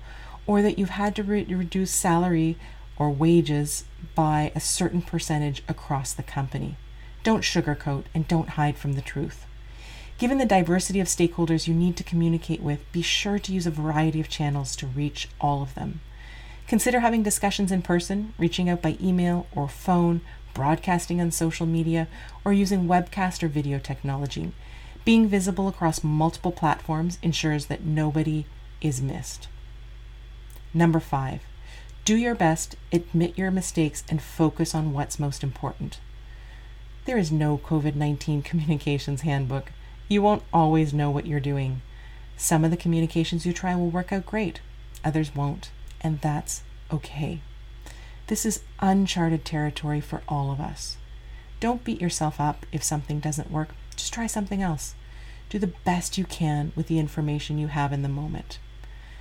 or 0.46 0.62
that 0.62 0.78
you've 0.78 0.90
had 0.90 1.16
to 1.16 1.22
re- 1.22 1.44
reduce 1.44 1.90
salary 1.90 2.56
or 2.96 3.10
wages 3.10 3.84
by 4.14 4.52
a 4.54 4.60
certain 4.60 5.02
percentage 5.02 5.62
across 5.68 6.12
the 6.12 6.22
company. 6.22 6.76
Don't 7.22 7.42
sugarcoat 7.42 8.04
and 8.14 8.28
don't 8.28 8.50
hide 8.50 8.76
from 8.76 8.92
the 8.92 9.02
truth. 9.02 9.46
Given 10.18 10.38
the 10.38 10.46
diversity 10.46 10.98
of 10.98 11.06
stakeholders 11.06 11.68
you 11.68 11.74
need 11.74 11.96
to 11.96 12.02
communicate 12.02 12.60
with, 12.60 12.90
be 12.90 13.02
sure 13.02 13.38
to 13.38 13.52
use 13.52 13.68
a 13.68 13.70
variety 13.70 14.20
of 14.20 14.28
channels 14.28 14.74
to 14.76 14.86
reach 14.86 15.28
all 15.40 15.62
of 15.62 15.76
them. 15.76 16.00
Consider 16.66 17.00
having 17.00 17.22
discussions 17.22 17.70
in 17.70 17.82
person, 17.82 18.34
reaching 18.36 18.68
out 18.68 18.82
by 18.82 18.98
email 19.00 19.46
or 19.54 19.68
phone, 19.68 20.20
broadcasting 20.54 21.20
on 21.20 21.30
social 21.30 21.66
media, 21.66 22.08
or 22.44 22.52
using 22.52 22.88
webcast 22.88 23.44
or 23.44 23.48
video 23.48 23.78
technology. 23.78 24.50
Being 25.04 25.28
visible 25.28 25.68
across 25.68 26.02
multiple 26.02 26.52
platforms 26.52 27.18
ensures 27.22 27.66
that 27.66 27.84
nobody 27.84 28.44
is 28.80 29.00
missed. 29.00 29.46
Number 30.74 30.98
five, 30.98 31.42
do 32.04 32.16
your 32.16 32.34
best, 32.34 32.74
admit 32.92 33.38
your 33.38 33.52
mistakes, 33.52 34.02
and 34.08 34.20
focus 34.20 34.74
on 34.74 34.92
what's 34.92 35.20
most 35.20 35.44
important. 35.44 36.00
There 37.04 37.18
is 37.18 37.30
no 37.30 37.56
COVID 37.56 37.94
19 37.94 38.42
communications 38.50 39.20
handbook. 39.20 39.70
You 40.08 40.22
won't 40.22 40.42
always 40.52 40.94
know 40.94 41.10
what 41.10 41.26
you're 41.26 41.38
doing. 41.38 41.82
Some 42.36 42.64
of 42.64 42.70
the 42.70 42.76
communications 42.76 43.44
you 43.44 43.52
try 43.52 43.74
will 43.76 43.90
work 43.90 44.12
out 44.12 44.24
great, 44.24 44.60
others 45.04 45.34
won't, 45.34 45.70
and 46.00 46.20
that's 46.20 46.62
okay. 46.90 47.40
This 48.28 48.46
is 48.46 48.62
uncharted 48.80 49.44
territory 49.44 50.00
for 50.00 50.22
all 50.28 50.50
of 50.50 50.60
us. 50.60 50.96
Don't 51.60 51.84
beat 51.84 52.00
yourself 52.00 52.40
up 52.40 52.64
if 52.72 52.82
something 52.82 53.20
doesn't 53.20 53.50
work. 53.50 53.70
Just 53.96 54.14
try 54.14 54.26
something 54.26 54.62
else. 54.62 54.94
Do 55.50 55.58
the 55.58 55.72
best 55.84 56.16
you 56.16 56.24
can 56.24 56.72
with 56.76 56.86
the 56.86 56.98
information 56.98 57.58
you 57.58 57.68
have 57.68 57.92
in 57.92 58.02
the 58.02 58.08
moment. 58.08 58.58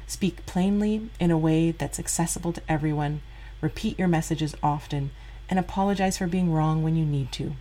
Speak 0.06 0.46
plainly 0.46 1.10
in 1.20 1.32
a 1.32 1.38
way 1.38 1.72
that's 1.72 2.00
accessible 2.00 2.54
to 2.54 2.62
everyone. 2.70 3.22
Repeat 3.60 3.98
your 3.98 4.08
messages 4.08 4.56
often 4.62 5.12
and 5.50 5.58
apologize 5.58 6.18
for 6.18 6.28
being 6.28 6.54
wrong 6.54 6.84
when 6.84 6.96
you 6.96 7.06
need 7.06 7.32
to. 7.34 7.56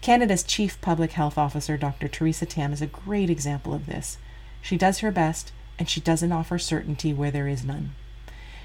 Canada's 0.00 0.42
Chief 0.42 0.80
Public 0.80 1.12
Health 1.12 1.36
Officer, 1.36 1.76
Dr. 1.76 2.08
Theresa 2.08 2.46
Tam, 2.46 2.72
is 2.72 2.80
a 2.80 2.86
great 2.86 3.28
example 3.28 3.74
of 3.74 3.84
this. 3.84 4.16
She 4.62 4.78
does 4.78 5.00
her 5.00 5.10
best, 5.10 5.52
and 5.78 5.90
she 5.90 6.00
doesn't 6.00 6.32
offer 6.32 6.58
certainty 6.58 7.12
where 7.12 7.30
there 7.30 7.46
is 7.46 7.64
none. 7.64 7.92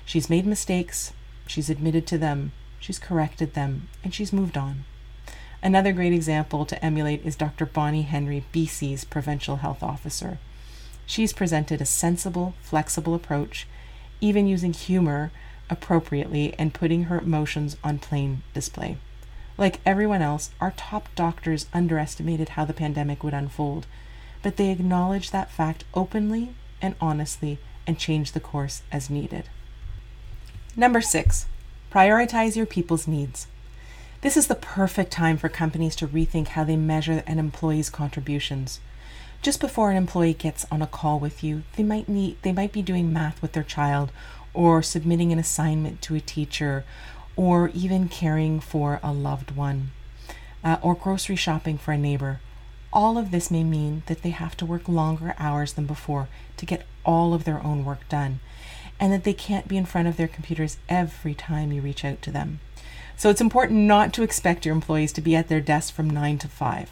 She's 0.05 0.29
made 0.29 0.45
mistakes, 0.45 1.11
she's 1.45 1.69
admitted 1.69 2.07
to 2.07 2.17
them, 2.17 2.53
she's 2.79 2.99
corrected 2.99 3.53
them, 3.53 3.89
and 4.01 4.13
she's 4.13 4.31
moved 4.31 4.57
on. 4.57 4.85
Another 5.61 5.91
great 5.91 6.13
example 6.13 6.65
to 6.65 6.85
emulate 6.85 7.25
is 7.25 7.35
Dr. 7.35 7.65
Bonnie 7.65 8.03
Henry, 8.03 8.45
BC's 8.53 9.03
Provincial 9.03 9.57
Health 9.57 9.83
Officer. 9.83 10.37
She's 11.05 11.33
presented 11.33 11.81
a 11.81 11.85
sensible, 11.85 12.53
flexible 12.61 13.13
approach, 13.13 13.67
even 14.21 14.47
using 14.47 14.71
humor 14.71 15.31
appropriately 15.69 16.53
and 16.57 16.73
putting 16.73 17.05
her 17.05 17.19
emotions 17.19 17.75
on 17.83 17.99
plain 17.99 18.41
display. 18.53 18.97
Like 19.57 19.79
everyone 19.85 20.21
else, 20.21 20.51
our 20.59 20.73
top 20.75 21.07
doctors 21.15 21.67
underestimated 21.73 22.49
how 22.49 22.65
the 22.65 22.73
pandemic 22.73 23.23
would 23.23 23.33
unfold, 23.33 23.87
but 24.43 24.57
they 24.57 24.69
acknowledged 24.69 25.31
that 25.31 25.51
fact 25.51 25.85
openly 25.93 26.53
and 26.81 26.95
honestly 26.99 27.57
and 27.87 27.97
changed 27.97 28.33
the 28.33 28.39
course 28.39 28.81
as 28.91 29.09
needed. 29.09 29.45
Number 30.75 30.99
six, 30.99 31.45
prioritize 31.91 32.55
your 32.55 32.65
people's 32.65 33.07
needs. 33.07 33.47
This 34.21 34.35
is 34.35 34.47
the 34.47 34.55
perfect 34.55 35.11
time 35.11 35.37
for 35.37 35.49
companies 35.49 35.95
to 35.97 36.07
rethink 36.07 36.49
how 36.49 36.63
they 36.63 36.75
measure 36.75 37.23
an 37.25 37.39
employee's 37.39 37.89
contributions. 37.89 38.79
Just 39.41 39.61
before 39.61 39.91
an 39.91 39.97
employee 39.97 40.33
gets 40.33 40.65
on 40.71 40.81
a 40.81 40.87
call 40.87 41.19
with 41.19 41.43
you, 41.43 41.63
they 41.77 41.83
might 41.83 42.09
need 42.09 42.37
they 42.41 42.51
might 42.51 42.71
be 42.71 42.81
doing 42.81 43.13
math 43.13 43.41
with 43.41 43.51
their 43.51 43.63
child 43.63 44.11
or 44.53 44.81
submitting 44.81 45.31
an 45.31 45.39
assignment 45.39 46.01
to 46.01 46.15
a 46.15 46.19
teacher 46.19 46.83
or 47.35 47.69
even 47.73 48.09
caring 48.09 48.59
for 48.59 48.99
a 49.03 49.11
loved 49.11 49.51
one, 49.51 49.91
uh, 50.63 50.77
or 50.81 50.95
grocery 50.95 51.35
shopping 51.35 51.77
for 51.77 51.91
a 51.91 51.97
neighbor. 51.97 52.39
All 52.93 53.17
of 53.17 53.31
this 53.31 53.51
may 53.51 53.63
mean 53.63 54.03
that 54.05 54.21
they 54.21 54.29
have 54.29 54.55
to 54.57 54.65
work 54.65 54.87
longer 54.87 55.35
hours 55.37 55.73
than 55.73 55.85
before 55.85 56.27
to 56.57 56.65
get 56.65 56.85
all 57.03 57.33
of 57.33 57.43
their 57.43 57.63
own 57.63 57.83
work 57.83 58.07
done, 58.07 58.39
and 58.99 59.11
that 59.11 59.23
they 59.23 59.33
can't 59.33 59.67
be 59.67 59.77
in 59.77 59.85
front 59.85 60.07
of 60.07 60.17
their 60.17 60.27
computers 60.27 60.77
every 60.87 61.33
time 61.33 61.71
you 61.71 61.81
reach 61.81 62.05
out 62.05 62.21
to 62.21 62.31
them. 62.31 62.59
So 63.17 63.29
it's 63.29 63.41
important 63.41 63.79
not 63.81 64.13
to 64.13 64.23
expect 64.23 64.65
your 64.65 64.75
employees 64.75 65.13
to 65.13 65.21
be 65.21 65.35
at 65.35 65.47
their 65.47 65.61
desk 65.61 65.93
from 65.93 66.09
9 66.09 66.37
to 66.39 66.47
5. 66.47 66.89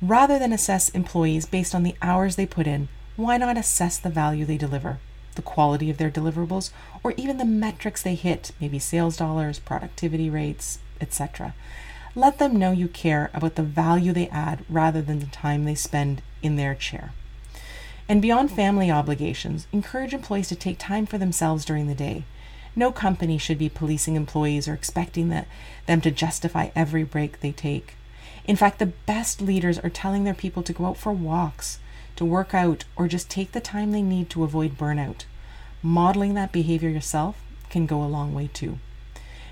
Rather 0.00 0.38
than 0.38 0.52
assess 0.52 0.88
employees 0.90 1.46
based 1.46 1.74
on 1.74 1.82
the 1.82 1.94
hours 2.02 2.36
they 2.36 2.46
put 2.46 2.66
in, 2.66 2.88
why 3.16 3.36
not 3.36 3.58
assess 3.58 3.98
the 3.98 4.10
value 4.10 4.44
they 4.44 4.56
deliver? 4.56 4.98
The 5.34 5.42
quality 5.42 5.90
of 5.90 5.98
their 5.98 6.10
deliverables, 6.10 6.70
or 7.02 7.14
even 7.16 7.38
the 7.38 7.44
metrics 7.44 8.02
they 8.02 8.14
hit, 8.14 8.52
maybe 8.60 8.78
sales 8.78 9.16
dollars, 9.16 9.58
productivity 9.58 10.28
rates, 10.28 10.78
etc. 11.00 11.54
Let 12.14 12.38
them 12.38 12.56
know 12.56 12.72
you 12.72 12.88
care 12.88 13.30
about 13.32 13.54
the 13.54 13.62
value 13.62 14.12
they 14.12 14.28
add 14.28 14.64
rather 14.68 15.00
than 15.00 15.20
the 15.20 15.26
time 15.26 15.64
they 15.64 15.74
spend 15.74 16.22
in 16.42 16.56
their 16.56 16.74
chair. 16.74 17.12
And 18.08 18.20
beyond 18.20 18.50
family 18.50 18.90
obligations, 18.90 19.66
encourage 19.72 20.12
employees 20.12 20.48
to 20.48 20.56
take 20.56 20.78
time 20.78 21.06
for 21.06 21.18
themselves 21.18 21.64
during 21.64 21.86
the 21.86 21.94
day. 21.94 22.24
No 22.74 22.92
company 22.92 23.38
should 23.38 23.58
be 23.58 23.68
policing 23.68 24.16
employees 24.16 24.66
or 24.68 24.74
expecting 24.74 25.28
that, 25.28 25.46
them 25.86 26.00
to 26.02 26.10
justify 26.10 26.70
every 26.74 27.04
break 27.04 27.40
they 27.40 27.52
take. 27.52 27.94
In 28.44 28.56
fact, 28.56 28.78
the 28.78 28.86
best 28.86 29.40
leaders 29.40 29.78
are 29.78 29.90
telling 29.90 30.24
their 30.24 30.34
people 30.34 30.62
to 30.64 30.72
go 30.72 30.86
out 30.86 30.96
for 30.96 31.12
walks, 31.12 31.78
to 32.22 32.26
work 32.26 32.54
out, 32.54 32.84
or 32.94 33.08
just 33.08 33.28
take 33.28 33.50
the 33.50 33.60
time 33.60 33.90
they 33.90 34.00
need 34.00 34.30
to 34.30 34.44
avoid 34.44 34.78
burnout. 34.78 35.24
Modeling 35.82 36.34
that 36.34 36.52
behavior 36.52 36.88
yourself 36.88 37.42
can 37.68 37.84
go 37.84 38.00
a 38.00 38.06
long 38.06 38.32
way 38.32 38.48
too. 38.52 38.78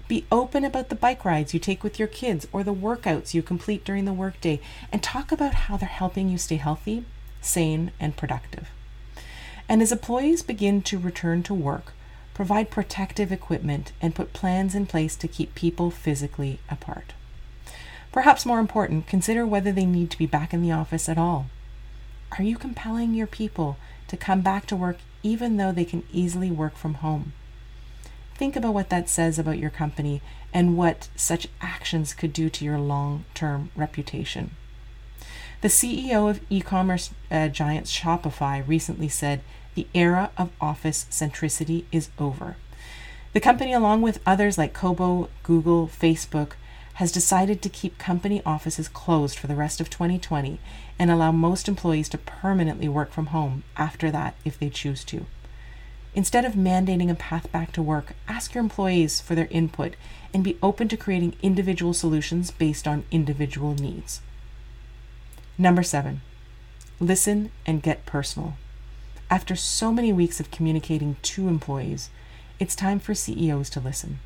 Be 0.07 0.25
open 0.31 0.65
about 0.65 0.89
the 0.89 0.95
bike 0.95 1.25
rides 1.25 1.53
you 1.53 1.59
take 1.59 1.83
with 1.83 1.99
your 1.99 2.07
kids 2.07 2.47
or 2.53 2.62
the 2.62 2.73
workouts 2.73 3.35
you 3.35 3.43
complete 3.43 3.85
during 3.85 4.05
the 4.05 4.12
workday 4.12 4.61
and 4.93 5.03
talk 5.03 5.33
about 5.33 5.55
how 5.55 5.77
they're 5.77 5.89
helping 5.89 6.29
you 6.29 6.39
stay 6.39 6.57
healthy, 6.57 7.05
sane, 7.41 7.91
and 7.99 8.17
productive. 8.17 8.69
And 9.69 9.83
as 9.83 9.91
employees 9.91 10.43
begin 10.43 10.81
to 10.83 10.99
return 10.99 11.43
to 11.45 11.55
work, 11.55 11.93
provide 12.35 12.71
protective 12.71 13.33
equipment 13.33 13.91
and 14.00 14.15
put 14.15 14.33
plans 14.33 14.77
in 14.77 14.87
place 14.87 15.17
to 15.17 15.27
keep 15.27 15.57
people 15.57 15.91
physically 15.91 16.61
apart. 16.71 17.15
Perhaps 18.12 18.47
more 18.47 18.61
important, 18.61 19.09
consider 19.09 19.45
whether 19.45 19.73
they 19.73 19.87
need 19.87 20.09
to 20.12 20.19
be 20.19 20.27
back 20.27 20.55
in 20.55 20.62
the 20.62 20.71
office 20.71 21.09
at 21.09 21.19
all. 21.19 21.47
Are 22.38 22.44
you 22.44 22.56
compelling 22.56 23.14
your 23.14 23.26
people 23.26 23.76
to 24.08 24.16
come 24.16 24.40
back 24.40 24.66
to 24.66 24.76
work 24.76 24.99
even 25.22 25.56
though 25.56 25.72
they 25.72 25.84
can 25.84 26.04
easily 26.12 26.50
work 26.50 26.76
from 26.76 26.94
home? 26.94 27.32
think 28.40 28.56
about 28.56 28.72
what 28.72 28.88
that 28.88 29.06
says 29.06 29.38
about 29.38 29.58
your 29.58 29.68
company 29.68 30.22
and 30.50 30.75
what 30.75 31.10
such 31.14 31.46
actions 31.60 32.14
could 32.14 32.32
do 32.32 32.49
to 32.49 32.64
your 32.64 32.78
long 32.78 33.22
term 33.34 33.70
reputation. 33.76 34.52
The 35.60 35.68
CEO 35.68 36.30
of 36.30 36.40
e 36.49 36.62
commerce 36.62 37.10
uh, 37.30 37.49
giant 37.49 37.84
Shopify 37.84 38.66
recently 38.66 39.10
said 39.10 39.42
the 39.75 39.87
era 39.92 40.30
of 40.38 40.49
office 40.58 41.04
centricity 41.10 41.84
is 41.92 42.08
over. 42.18 42.56
The 43.34 43.40
company, 43.40 43.75
along 43.75 44.00
with 44.00 44.22
others 44.25 44.56
like 44.56 44.72
Kobo, 44.72 45.28
Google, 45.42 45.87
Facebook, 45.87 46.52
has 47.00 47.11
decided 47.11 47.62
to 47.62 47.71
keep 47.71 47.97
company 47.97 48.42
offices 48.45 48.87
closed 48.87 49.38
for 49.38 49.47
the 49.47 49.54
rest 49.54 49.80
of 49.80 49.88
2020 49.88 50.61
and 50.99 51.11
allow 51.11 51.33
most 51.33 51.66
employees 51.66 52.11
to 52.11 52.19
permanently 52.19 52.90
work 52.90 53.11
from 53.11 53.28
home 53.28 53.64
after 53.78 54.11
that 54.11 54.35
if 54.45 54.59
they 54.59 54.69
choose 54.69 55.02
to. 55.02 55.25
Instead 56.14 56.45
of 56.45 56.52
mandating 56.52 57.11
a 57.11 57.14
path 57.14 57.50
back 57.50 57.73
to 57.73 57.80
work, 57.80 58.12
ask 58.28 58.52
your 58.52 58.62
employees 58.62 59.19
for 59.19 59.35
their 59.35 59.49
input 59.50 59.97
and 60.35 60.45
be 60.45 60.59
open 60.62 60.88
to 60.88 60.97
creating 60.99 61.35
individual 61.40 61.95
solutions 61.95 62.50
based 62.50 62.87
on 62.87 63.07
individual 63.11 63.73
needs. 63.73 64.21
Number 65.57 65.83
seven, 65.83 66.21
listen 67.00 67.50
and 67.64 67.83
get 67.83 68.04
personal. 68.04 68.57
After 69.30 69.57
so 69.57 69.90
many 69.90 70.12
weeks 70.12 70.38
of 70.38 70.50
communicating 70.50 71.16
to 71.23 71.49
employees, 71.49 72.11
it's 72.59 72.76
time 72.76 72.99
for 72.99 73.14
CEOs 73.14 73.71
to 73.71 73.80
listen. 73.80 74.19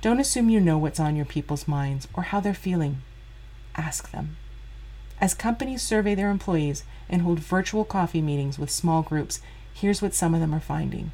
Don't 0.00 0.20
assume 0.20 0.48
you 0.48 0.60
know 0.60 0.78
what's 0.78 1.00
on 1.00 1.16
your 1.16 1.24
people's 1.24 1.66
minds 1.66 2.06
or 2.14 2.24
how 2.24 2.38
they're 2.38 2.54
feeling. 2.54 3.02
Ask 3.76 4.12
them. 4.12 4.36
As 5.20 5.34
companies 5.34 5.82
survey 5.82 6.14
their 6.14 6.30
employees 6.30 6.84
and 7.08 7.22
hold 7.22 7.40
virtual 7.40 7.84
coffee 7.84 8.22
meetings 8.22 8.58
with 8.58 8.70
small 8.70 9.02
groups, 9.02 9.40
here's 9.74 10.00
what 10.00 10.14
some 10.14 10.34
of 10.34 10.40
them 10.40 10.54
are 10.54 10.60
finding. 10.60 11.10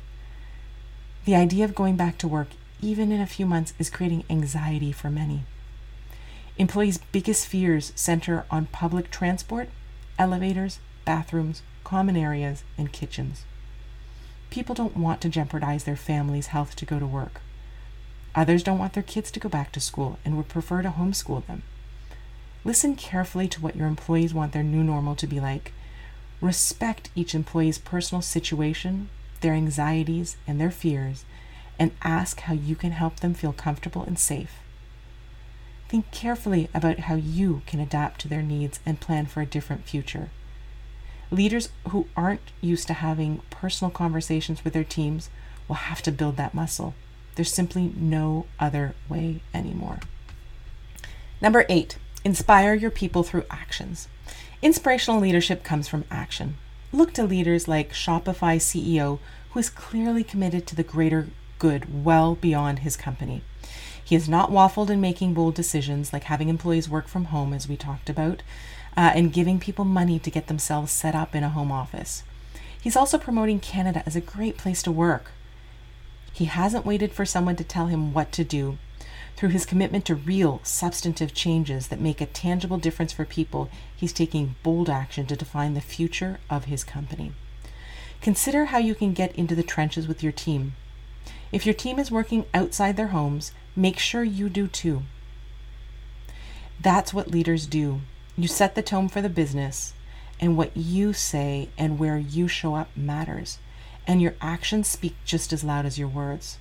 The 1.25 1.35
idea 1.35 1.65
of 1.65 1.75
going 1.75 1.97
back 1.97 2.19
to 2.19 2.29
work, 2.29 2.49
even 2.83 3.11
in 3.11 3.23
a 3.23 3.27
few 3.27 3.47
months, 3.47 3.73
is 3.79 3.89
creating 3.89 4.25
anxiety 4.29 4.93
for 4.93 5.09
many. 5.09 5.45
Employees' 6.59 7.01
biggest 7.11 7.47
fears 7.47 7.93
center 7.97 8.45
on 8.51 8.67
public 8.67 9.11
transport, 9.11 9.71
elevators, 10.19 10.81
bathrooms, 11.07 11.63
common 11.83 12.17
areas, 12.17 12.63
and 12.77 12.93
kitchens. 12.93 13.45
People 14.51 14.75
don't 14.75 14.97
want 14.97 15.23
to 15.23 15.31
jeopardize 15.31 15.85
their 15.85 15.97
family's 15.97 16.49
health 16.49 16.77
to 16.77 16.85
go 16.85 16.99
to 16.99 17.07
work. 17.07 17.41
Others 18.35 18.63
don't 18.63 18.79
want 18.79 18.95
their 18.95 19.03
kids 19.03 19.31
to 19.31 19.41
go 19.41 19.49
back 19.49 19.71
to 19.73 19.81
school 19.81 20.19
and 20.25 20.37
would 20.37 20.49
prefer 20.49 20.83
to 20.83 20.91
homeschool 20.91 21.47
them. 21.47 21.63
Listen 22.65 22.97
carefully 22.97 23.47
to 23.49 23.61
what 23.61 23.77
your 23.77 23.87
employees 23.87 24.35
want 24.35 24.53
their 24.53 24.63
new 24.63 24.83
normal 24.83 25.15
to 25.17 25.27
be 25.27 25.39
like. 25.39 25.73
Respect 26.41 27.11
each 27.15 27.35
employee's 27.35 27.79
personal 27.79 28.23
situation, 28.23 29.09
their 29.41 29.53
anxieties, 29.53 30.37
and 30.47 30.61
their 30.61 30.71
fears, 30.71 31.25
and 31.79 31.93
ask 32.03 32.41
how 32.41 32.55
you 32.55 32.75
can 32.75 32.93
help 32.93 33.21
them 33.21 33.35
feel 33.35 33.53
comfortable 33.53 34.03
and 34.03 34.19
safe. 34.19 34.59
Think 35.89 36.11
carefully 36.11 36.69
about 36.75 37.01
how 37.01 37.15
you 37.15 37.63
can 37.67 37.79
adapt 37.79 38.21
to 38.23 38.29
their 38.29 38.43
needs 38.43 38.81
and 38.85 39.01
plan 39.01 39.27
for 39.27 39.43
a 39.43 39.47
different 39.47 39.85
future. 39.85 40.31
Leaders 41.31 41.69
who 41.89 42.09
aren't 42.17 42.53
used 42.61 42.87
to 42.89 42.95
having 42.95 43.43
personal 43.51 43.91
conversations 43.91 44.65
with 44.65 44.73
their 44.73 44.85
teams 44.85 45.31
will 45.69 45.77
have 45.77 46.03
to 46.03 46.13
build 46.13 46.37
that 46.37 46.55
muscle. 46.55 46.95
There's 47.35 47.53
simply 47.53 47.93
no 47.97 48.47
other 48.59 48.95
way 49.09 49.43
anymore. 49.53 50.01
Number 51.41 51.67
eight, 51.69 51.99
inspire 52.25 52.75
your 52.75 52.91
people 52.91 53.23
through 53.23 53.45
actions. 53.51 54.09
Inspirational 54.63 55.21
leadership 55.21 55.63
comes 55.63 55.89
from 55.89 56.05
action. 56.11 56.57
Look 56.93 57.13
to 57.15 57.25
leaders 57.25 57.69
like 57.69 57.93
Shopify 57.93 58.57
CEO, 58.57 59.19
who 59.51 59.61
is 59.61 59.69
clearly 59.69 60.25
committed 60.25 60.67
to 60.67 60.77
the 60.77 60.83
greater 60.83 61.29
good 61.59 62.05
well 62.05 62.35
beyond 62.35 62.81
his 62.81 62.97
company. 62.97 63.43
He 64.03 64.15
has 64.15 64.29
not 64.29 64.51
waffled 64.51 64.91
in 64.91 65.01
making 65.01 65.35
bold 65.35 65.55
decisions 65.55 66.13
like 66.13 66.25
having 66.25 66.49
employees 66.49 66.89
work 66.89 67.09
from 67.09 67.27
home, 67.27 67.53
as 67.53 67.69
we 67.69 67.77
talked 67.77 68.11
about, 68.11 68.43
uh, 68.97 69.13
and 69.15 69.33
giving 69.33 69.59
people 69.59 69.85
money 69.85 70.19
to 70.19 70.31
get 70.31 70.47
themselves 70.47 70.93
set 70.93 71.15
up 71.15 71.35
in 71.35 71.43
a 71.43 71.49
home 71.49 71.73
office. 71.73 72.23
He's 72.81 72.97
also 72.97 73.17
promoting 73.17 73.61
Canada 73.61 74.03
as 74.05 74.15
a 74.15 74.21
great 74.21 74.59
place 74.59 74.83
to 74.83 74.93
work. 74.93 75.33
He 76.35 76.47
hasn't 76.47 76.85
waited 76.85 77.13
for 77.13 77.25
someone 77.25 77.55
to 77.57 77.65
tell 77.65 77.87
him 77.87 78.13
what 78.13 78.33
to 78.33 78.43
do. 78.43 78.77
Through 79.37 79.51
his 79.51 79.65
commitment 79.65 80.05
to 80.07 80.17
real, 80.17 80.61
substantive 80.65 81.33
changes 81.33 81.87
that 81.89 82.01
make 82.01 82.21
a 82.21 82.27
tangible 82.27 82.77
difference 82.77 83.13
for 83.13 83.25
people, 83.25 83.71
he's 83.95 84.13
taking 84.13 84.57
bold 84.65 84.91
action 84.91 85.27
to 85.27 85.37
define 85.37 85.75
the 85.75 85.81
future 85.81 86.41
of 86.51 86.65
his 86.65 86.83
company. 86.83 87.33
Consider 88.21 88.67
how 88.67 88.79
you 88.79 88.97
can 88.97 89.13
get 89.13 89.35
into 89.37 89.55
the 89.55 89.63
trenches 89.63 90.09
with 90.09 90.25
your 90.25 90.33
team. 90.33 90.75
If 91.53 91.65
your 91.65 91.75
team 91.75 92.01
is 92.01 92.11
working 92.11 92.47
outside 92.53 92.97
their 92.97 93.09
homes, 93.09 93.53
make 93.77 93.99
sure 94.01 94.25
you 94.25 94.49
do 94.49 94.67
too. 94.67 95.03
That's 96.81 97.15
what 97.15 97.31
leaders 97.31 97.67
do. 97.67 98.01
You 98.37 98.49
set 98.49 98.75
the 98.75 98.83
tone 98.83 99.09
for 99.09 99.23
the 99.23 99.29
business, 99.29 99.95
and 100.41 100.57
what 100.57 100.77
you 100.77 101.13
say 101.13 101.69
and 101.79 101.99
where 101.99 102.19
you 102.19 102.49
show 102.49 102.75
up 102.75 102.89
matters, 102.97 103.59
and 104.07 104.21
your 104.21 104.35
actions 104.41 104.89
speak 104.89 105.15
just 105.25 105.53
as 105.53 105.65
loud 105.65 105.87
as 105.87 105.99
your 105.99 106.09
words. 106.09 106.59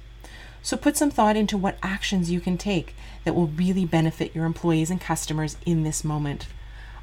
So 0.61 0.77
put 0.77 0.95
some 0.95 1.11
thought 1.11 1.35
into 1.35 1.57
what 1.57 1.77
actions 1.83 2.31
you 2.31 2.39
can 2.39 2.57
take 2.57 2.95
that 3.25 3.35
will 3.35 3.47
really 3.47 3.85
benefit 3.85 4.33
your 4.33 4.45
employees 4.45 4.89
and 4.89 5.01
customers 5.01 5.57
in 5.65 5.83
this 5.83 6.03
moment. 6.03 6.47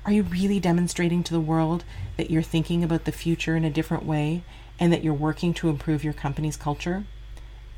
Are 0.07 0.13
you 0.13 0.23
really 0.23 0.59
demonstrating 0.59 1.23
to 1.25 1.35
the 1.35 1.41
world 1.41 1.85
that 2.17 2.31
you're 2.31 2.41
thinking 2.41 2.83
about 2.83 3.05
the 3.05 3.13
future 3.13 3.57
in 3.57 3.65
a 3.65 3.71
different 3.71 4.07
way 4.07 4.43
and 4.79 4.91
that 4.93 5.05
you're 5.05 5.13
working 5.13 5.53
to 5.55 5.69
improve 5.69 6.03
your 6.03 6.15
company's 6.15 6.57
culture? 6.57 7.05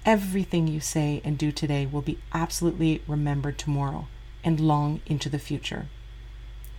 Everything 0.06 0.68
you 0.68 0.78
say 0.78 1.20
and 1.24 1.36
do 1.36 1.50
today 1.50 1.84
will 1.84 2.00
be 2.00 2.20
absolutely 2.32 3.02
remembered 3.08 3.58
tomorrow 3.58 4.06
and 4.44 4.60
long 4.60 5.00
into 5.06 5.28
the 5.28 5.38
future. 5.38 5.88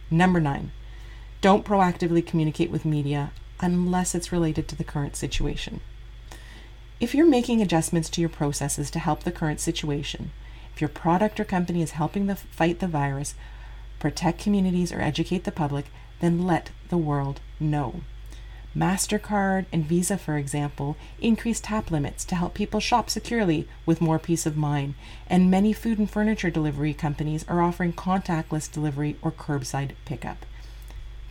Number 0.09 0.39
nine, 0.39 0.71
don't 1.41 1.65
proactively 1.65 2.25
communicate 2.25 2.71
with 2.71 2.85
media 2.85 3.31
unless 3.59 4.15
it's 4.15 4.31
related 4.31 4.67
to 4.67 4.75
the 4.75 4.83
current 4.83 5.15
situation. 5.15 5.81
If 6.99 7.13
you're 7.13 7.25
making 7.25 7.61
adjustments 7.61 8.09
to 8.11 8.21
your 8.21 8.29
processes 8.29 8.89
to 8.91 8.99
help 8.99 9.23
the 9.23 9.31
current 9.31 9.59
situation, 9.59 10.31
if 10.73 10.81
your 10.81 10.89
product 10.89 11.39
or 11.39 11.45
company 11.45 11.81
is 11.81 11.91
helping 11.91 12.27
the 12.27 12.35
fight 12.35 12.79
the 12.79 12.87
virus, 12.87 13.35
protect 13.99 14.39
communities, 14.39 14.91
or 14.91 15.01
educate 15.01 15.43
the 15.43 15.51
public, 15.51 15.85
then 16.19 16.45
let 16.45 16.71
the 16.89 16.97
world 16.97 17.39
know. 17.59 18.01
MasterCard 18.75 19.67
and 19.71 19.85
Visa, 19.85 20.17
for 20.17 20.37
example, 20.37 20.97
increased 21.21 21.65
tap 21.65 21.91
limits 21.91 22.25
to 22.25 22.35
help 22.35 22.55
people 22.55 22.79
shop 22.79 23.09
securely 23.09 23.67
with 23.85 24.01
more 24.01 24.17
peace 24.17 24.47
of 24.47 24.57
mind, 24.57 24.95
and 25.27 25.51
many 25.51 25.73
food 25.73 25.99
and 25.99 26.09
furniture 26.09 26.49
delivery 26.49 26.93
companies 26.93 27.45
are 27.47 27.61
offering 27.61 27.93
contactless 27.93 28.71
delivery 28.71 29.15
or 29.21 29.31
curbside 29.31 29.91
pickup. 30.05 30.45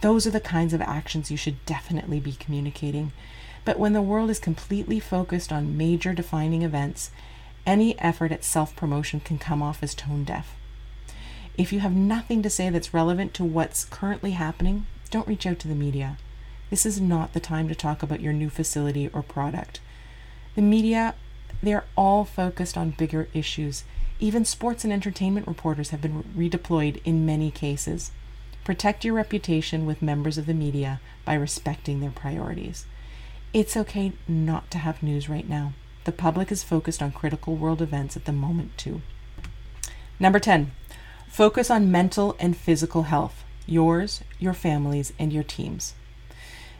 Those 0.02 0.26
are 0.26 0.30
the 0.30 0.40
kinds 0.40 0.74
of 0.74 0.80
actions 0.80 1.30
you 1.30 1.36
should 1.36 1.64
definitely 1.64 2.18
be 2.18 2.32
communicating. 2.32 3.12
But 3.64 3.78
when 3.78 3.92
the 3.92 4.02
world 4.02 4.30
is 4.30 4.40
completely 4.40 4.98
focused 4.98 5.52
on 5.52 5.76
major 5.76 6.12
defining 6.12 6.62
events, 6.62 7.12
any 7.64 7.96
effort 8.00 8.32
at 8.32 8.42
self 8.42 8.74
promotion 8.74 9.20
can 9.20 9.38
come 9.38 9.62
off 9.62 9.80
as 9.80 9.94
tone 9.94 10.24
deaf. 10.24 10.56
If 11.56 11.72
you 11.72 11.78
have 11.80 11.94
nothing 11.94 12.42
to 12.42 12.50
say 12.50 12.68
that's 12.68 12.92
relevant 12.92 13.32
to 13.34 13.44
what's 13.44 13.84
currently 13.84 14.32
happening, 14.32 14.86
don't 15.10 15.28
reach 15.28 15.46
out 15.46 15.60
to 15.60 15.68
the 15.68 15.74
media. 15.74 16.16
This 16.68 16.84
is 16.84 17.00
not 17.00 17.32
the 17.32 17.40
time 17.40 17.68
to 17.68 17.74
talk 17.74 18.02
about 18.02 18.20
your 18.20 18.32
new 18.32 18.50
facility 18.50 19.08
or 19.12 19.22
product. 19.22 19.80
The 20.56 20.62
media, 20.62 21.14
they're 21.62 21.84
all 21.96 22.24
focused 22.24 22.76
on 22.76 22.90
bigger 22.90 23.28
issues. 23.32 23.84
Even 24.18 24.44
sports 24.44 24.82
and 24.82 24.92
entertainment 24.92 25.46
reporters 25.46 25.90
have 25.90 26.00
been 26.00 26.24
redeployed 26.36 27.00
in 27.04 27.24
many 27.24 27.52
cases. 27.52 28.10
Protect 28.64 29.04
your 29.04 29.14
reputation 29.14 29.86
with 29.86 30.02
members 30.02 30.38
of 30.38 30.46
the 30.46 30.54
media 30.54 31.00
by 31.24 31.34
respecting 31.34 32.00
their 32.00 32.10
priorities. 32.10 32.86
It's 33.52 33.76
okay 33.76 34.12
not 34.28 34.70
to 34.70 34.78
have 34.78 35.02
news 35.02 35.28
right 35.28 35.48
now. 35.48 35.72
The 36.04 36.12
public 36.12 36.50
is 36.52 36.62
focused 36.62 37.02
on 37.02 37.12
critical 37.12 37.56
world 37.56 37.82
events 37.82 38.16
at 38.16 38.24
the 38.24 38.32
moment, 38.32 38.78
too. 38.78 39.02
Number 40.18 40.38
10, 40.38 40.72
focus 41.28 41.70
on 41.70 41.90
mental 41.90 42.36
and 42.38 42.56
physical 42.56 43.04
health 43.04 43.44
yours, 43.66 44.22
your 44.38 44.54
families, 44.54 45.12
and 45.18 45.32
your 45.32 45.44
teams. 45.44 45.94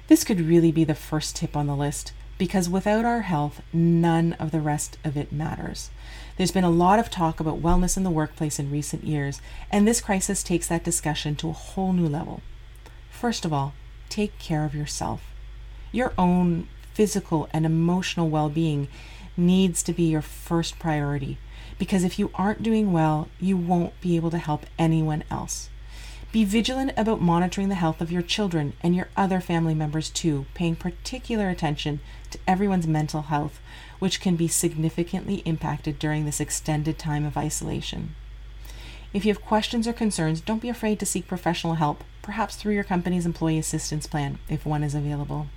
This 0.08 0.24
could 0.24 0.40
really 0.40 0.72
be 0.72 0.84
the 0.84 0.94
first 0.94 1.36
tip 1.36 1.56
on 1.56 1.66
the 1.66 1.76
list 1.76 2.12
because 2.38 2.68
without 2.68 3.04
our 3.04 3.22
health, 3.22 3.62
none 3.72 4.32
of 4.34 4.50
the 4.50 4.60
rest 4.60 4.98
of 5.04 5.16
it 5.16 5.32
matters. 5.32 5.90
There's 6.36 6.50
been 6.50 6.64
a 6.64 6.70
lot 6.70 6.98
of 6.98 7.10
talk 7.10 7.40
about 7.40 7.62
wellness 7.62 7.96
in 7.96 8.04
the 8.04 8.10
workplace 8.10 8.58
in 8.58 8.70
recent 8.70 9.04
years, 9.04 9.40
and 9.70 9.86
this 9.86 10.00
crisis 10.00 10.42
takes 10.42 10.68
that 10.68 10.84
discussion 10.84 11.36
to 11.36 11.50
a 11.50 11.52
whole 11.52 11.92
new 11.92 12.08
level. 12.08 12.40
First 13.10 13.44
of 13.44 13.52
all, 13.52 13.74
take 14.08 14.38
care 14.38 14.64
of 14.64 14.74
yourself. 14.74 15.22
Your 15.92 16.12
own 16.18 16.68
physical 16.94 17.48
and 17.52 17.64
emotional 17.64 18.28
well 18.28 18.48
being 18.48 18.88
needs 19.36 19.82
to 19.82 19.92
be 19.92 20.04
your 20.04 20.22
first 20.22 20.78
priority 20.78 21.38
because 21.78 22.04
if 22.04 22.18
you 22.18 22.30
aren't 22.34 22.62
doing 22.62 22.92
well, 22.92 23.28
you 23.40 23.56
won't 23.56 23.98
be 24.00 24.16
able 24.16 24.30
to 24.30 24.38
help 24.38 24.66
anyone 24.78 25.24
else. 25.30 25.68
Be 26.32 26.44
vigilant 26.44 26.94
about 26.96 27.20
monitoring 27.20 27.68
the 27.68 27.74
health 27.74 28.00
of 28.00 28.10
your 28.10 28.22
children 28.22 28.72
and 28.82 28.96
your 28.96 29.08
other 29.18 29.38
family 29.38 29.74
members 29.74 30.08
too, 30.08 30.46
paying 30.54 30.76
particular 30.76 31.50
attention 31.50 32.00
to 32.30 32.38
everyone's 32.48 32.86
mental 32.86 33.22
health, 33.22 33.60
which 33.98 34.18
can 34.18 34.34
be 34.34 34.48
significantly 34.48 35.42
impacted 35.44 35.98
during 35.98 36.24
this 36.24 36.40
extended 36.40 36.98
time 36.98 37.26
of 37.26 37.36
isolation. 37.36 38.14
If 39.12 39.26
you 39.26 39.32
have 39.32 39.44
questions 39.44 39.86
or 39.86 39.92
concerns, 39.92 40.40
don't 40.40 40.62
be 40.62 40.70
afraid 40.70 40.98
to 41.00 41.06
seek 41.06 41.28
professional 41.28 41.74
help, 41.74 42.02
perhaps 42.22 42.56
through 42.56 42.72
your 42.72 42.82
company's 42.82 43.26
employee 43.26 43.58
assistance 43.58 44.06
plan 44.06 44.38
if 44.48 44.64
one 44.64 44.82
is 44.82 44.94
available. 44.94 45.48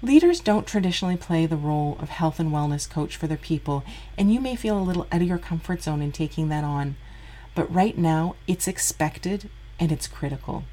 Leaders 0.00 0.38
don't 0.38 0.66
traditionally 0.66 1.16
play 1.16 1.44
the 1.44 1.56
role 1.56 1.96
of 1.98 2.08
health 2.08 2.38
and 2.38 2.52
wellness 2.52 2.88
coach 2.88 3.16
for 3.16 3.26
their 3.26 3.36
people, 3.36 3.82
and 4.16 4.32
you 4.32 4.40
may 4.40 4.54
feel 4.54 4.78
a 4.78 4.84
little 4.84 5.08
out 5.10 5.22
of 5.22 5.26
your 5.26 5.38
comfort 5.38 5.82
zone 5.82 6.02
in 6.02 6.12
taking 6.12 6.50
that 6.50 6.62
on. 6.62 6.94
But 7.54 7.72
right 7.72 7.96
now, 7.96 8.36
it's 8.46 8.68
expected 8.68 9.48
and 9.78 9.92
it's 9.92 10.06
critical. 10.06 10.64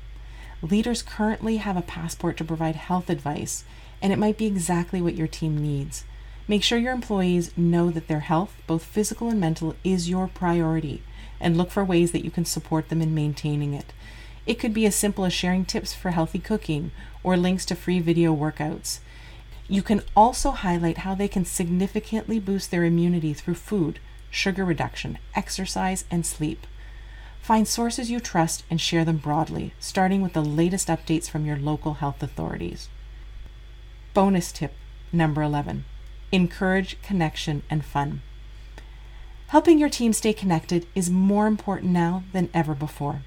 Leaders 0.61 1.01
currently 1.01 1.57
have 1.57 1.77
a 1.77 1.81
passport 1.81 2.37
to 2.37 2.43
provide 2.43 2.75
health 2.75 3.09
advice, 3.09 3.63
and 4.01 4.13
it 4.13 4.19
might 4.19 4.37
be 4.37 4.45
exactly 4.45 5.01
what 5.01 5.15
your 5.15 5.27
team 5.27 5.57
needs. 5.57 6.03
Make 6.47 6.63
sure 6.63 6.77
your 6.77 6.93
employees 6.93 7.55
know 7.57 7.91
that 7.91 8.07
their 8.07 8.21
health, 8.21 8.55
both 8.67 8.83
physical 8.83 9.29
and 9.29 9.39
mental, 9.39 9.75
is 9.83 10.09
your 10.09 10.27
priority, 10.27 11.01
and 11.39 11.57
look 11.57 11.71
for 11.71 11.83
ways 11.83 12.11
that 12.11 12.25
you 12.25 12.31
can 12.31 12.45
support 12.45 12.89
them 12.89 13.01
in 13.01 13.15
maintaining 13.15 13.73
it. 13.73 13.93
It 14.45 14.59
could 14.59 14.73
be 14.73 14.85
as 14.85 14.95
simple 14.95 15.25
as 15.25 15.33
sharing 15.33 15.65
tips 15.65 15.93
for 15.93 16.11
healthy 16.11 16.39
cooking 16.39 16.91
or 17.23 17.37
links 17.37 17.65
to 17.65 17.75
free 17.75 17.99
video 17.99 18.35
workouts. 18.35 18.99
You 19.67 19.81
can 19.81 20.01
also 20.15 20.51
highlight 20.51 20.99
how 20.99 21.15
they 21.15 21.27
can 21.27 21.45
significantly 21.45 22.39
boost 22.39 22.71
their 22.71 22.83
immunity 22.83 23.33
through 23.33 23.55
food, 23.55 23.99
sugar 24.31 24.65
reduction, 24.65 25.19
exercise, 25.35 26.05
and 26.09 26.25
sleep. 26.25 26.65
Find 27.41 27.67
sources 27.67 28.09
you 28.09 28.19
trust 28.19 28.63
and 28.69 28.81
share 28.81 29.05
them 29.05 29.17
broadly, 29.17 29.73
starting 29.79 30.21
with 30.21 30.33
the 30.33 30.41
latest 30.41 30.87
updates 30.87 31.29
from 31.29 31.45
your 31.45 31.57
local 31.57 31.95
health 31.95 32.23
authorities. 32.23 32.89
Bonus 34.15 34.51
tip 34.51 34.73
number 35.11 35.43
11 35.43 35.85
Encourage 36.31 36.99
connection 37.01 37.61
and 37.69 37.83
fun. 37.85 38.21
Helping 39.47 39.77
your 39.77 39.89
team 39.89 40.13
stay 40.13 40.31
connected 40.31 40.87
is 40.95 41.09
more 41.09 41.45
important 41.45 41.91
now 41.91 42.23
than 42.31 42.49
ever 42.53 42.73
before. 42.73 43.21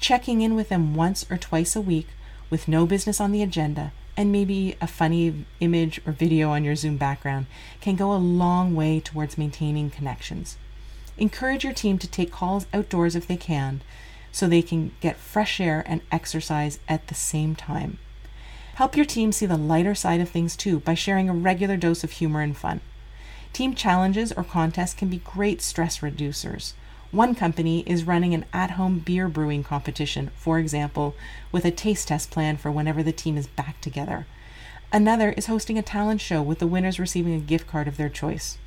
Checking 0.00 0.40
in 0.40 0.54
with 0.54 0.70
them 0.70 0.94
once 0.94 1.26
or 1.30 1.36
twice 1.36 1.76
a 1.76 1.80
week 1.82 2.08
with 2.48 2.66
no 2.66 2.86
business 2.86 3.20
on 3.20 3.30
the 3.30 3.42
agenda 3.42 3.92
and 4.20 4.30
maybe 4.30 4.76
a 4.82 4.86
funny 4.86 5.46
image 5.60 5.98
or 6.04 6.12
video 6.12 6.50
on 6.50 6.62
your 6.62 6.76
Zoom 6.76 6.98
background 6.98 7.46
can 7.80 7.96
go 7.96 8.12
a 8.12 8.20
long 8.20 8.74
way 8.74 9.00
towards 9.00 9.38
maintaining 9.38 9.88
connections. 9.88 10.58
Encourage 11.16 11.64
your 11.64 11.72
team 11.72 11.96
to 11.96 12.06
take 12.06 12.30
calls 12.30 12.66
outdoors 12.74 13.16
if 13.16 13.26
they 13.26 13.38
can 13.38 13.80
so 14.30 14.46
they 14.46 14.60
can 14.60 14.92
get 15.00 15.16
fresh 15.16 15.58
air 15.58 15.82
and 15.86 16.02
exercise 16.12 16.78
at 16.86 17.06
the 17.06 17.14
same 17.14 17.56
time. 17.56 17.98
Help 18.74 18.94
your 18.94 19.06
team 19.06 19.32
see 19.32 19.46
the 19.46 19.56
lighter 19.56 19.94
side 19.94 20.20
of 20.20 20.28
things 20.28 20.54
too 20.54 20.80
by 20.80 20.92
sharing 20.92 21.30
a 21.30 21.34
regular 21.34 21.78
dose 21.78 22.04
of 22.04 22.10
humor 22.10 22.42
and 22.42 22.58
fun. 22.58 22.82
Team 23.54 23.74
challenges 23.74 24.32
or 24.32 24.44
contests 24.44 24.92
can 24.92 25.08
be 25.08 25.22
great 25.24 25.62
stress 25.62 26.00
reducers. 26.00 26.74
One 27.12 27.34
company 27.34 27.80
is 27.86 28.04
running 28.04 28.34
an 28.34 28.44
at 28.52 28.72
home 28.72 29.00
beer 29.00 29.28
brewing 29.28 29.64
competition, 29.64 30.30
for 30.36 30.60
example, 30.60 31.16
with 31.50 31.64
a 31.64 31.72
taste 31.72 32.08
test 32.08 32.30
plan 32.30 32.56
for 32.56 32.70
whenever 32.70 33.02
the 33.02 33.12
team 33.12 33.36
is 33.36 33.48
back 33.48 33.80
together. 33.80 34.26
Another 34.92 35.32
is 35.32 35.46
hosting 35.46 35.76
a 35.76 35.82
talent 35.82 36.20
show 36.20 36.40
with 36.40 36.60
the 36.60 36.68
winners 36.68 37.00
receiving 37.00 37.34
a 37.34 37.40
gift 37.40 37.66
card 37.66 37.88
of 37.88 37.96
their 37.96 38.08
choice. 38.08 38.58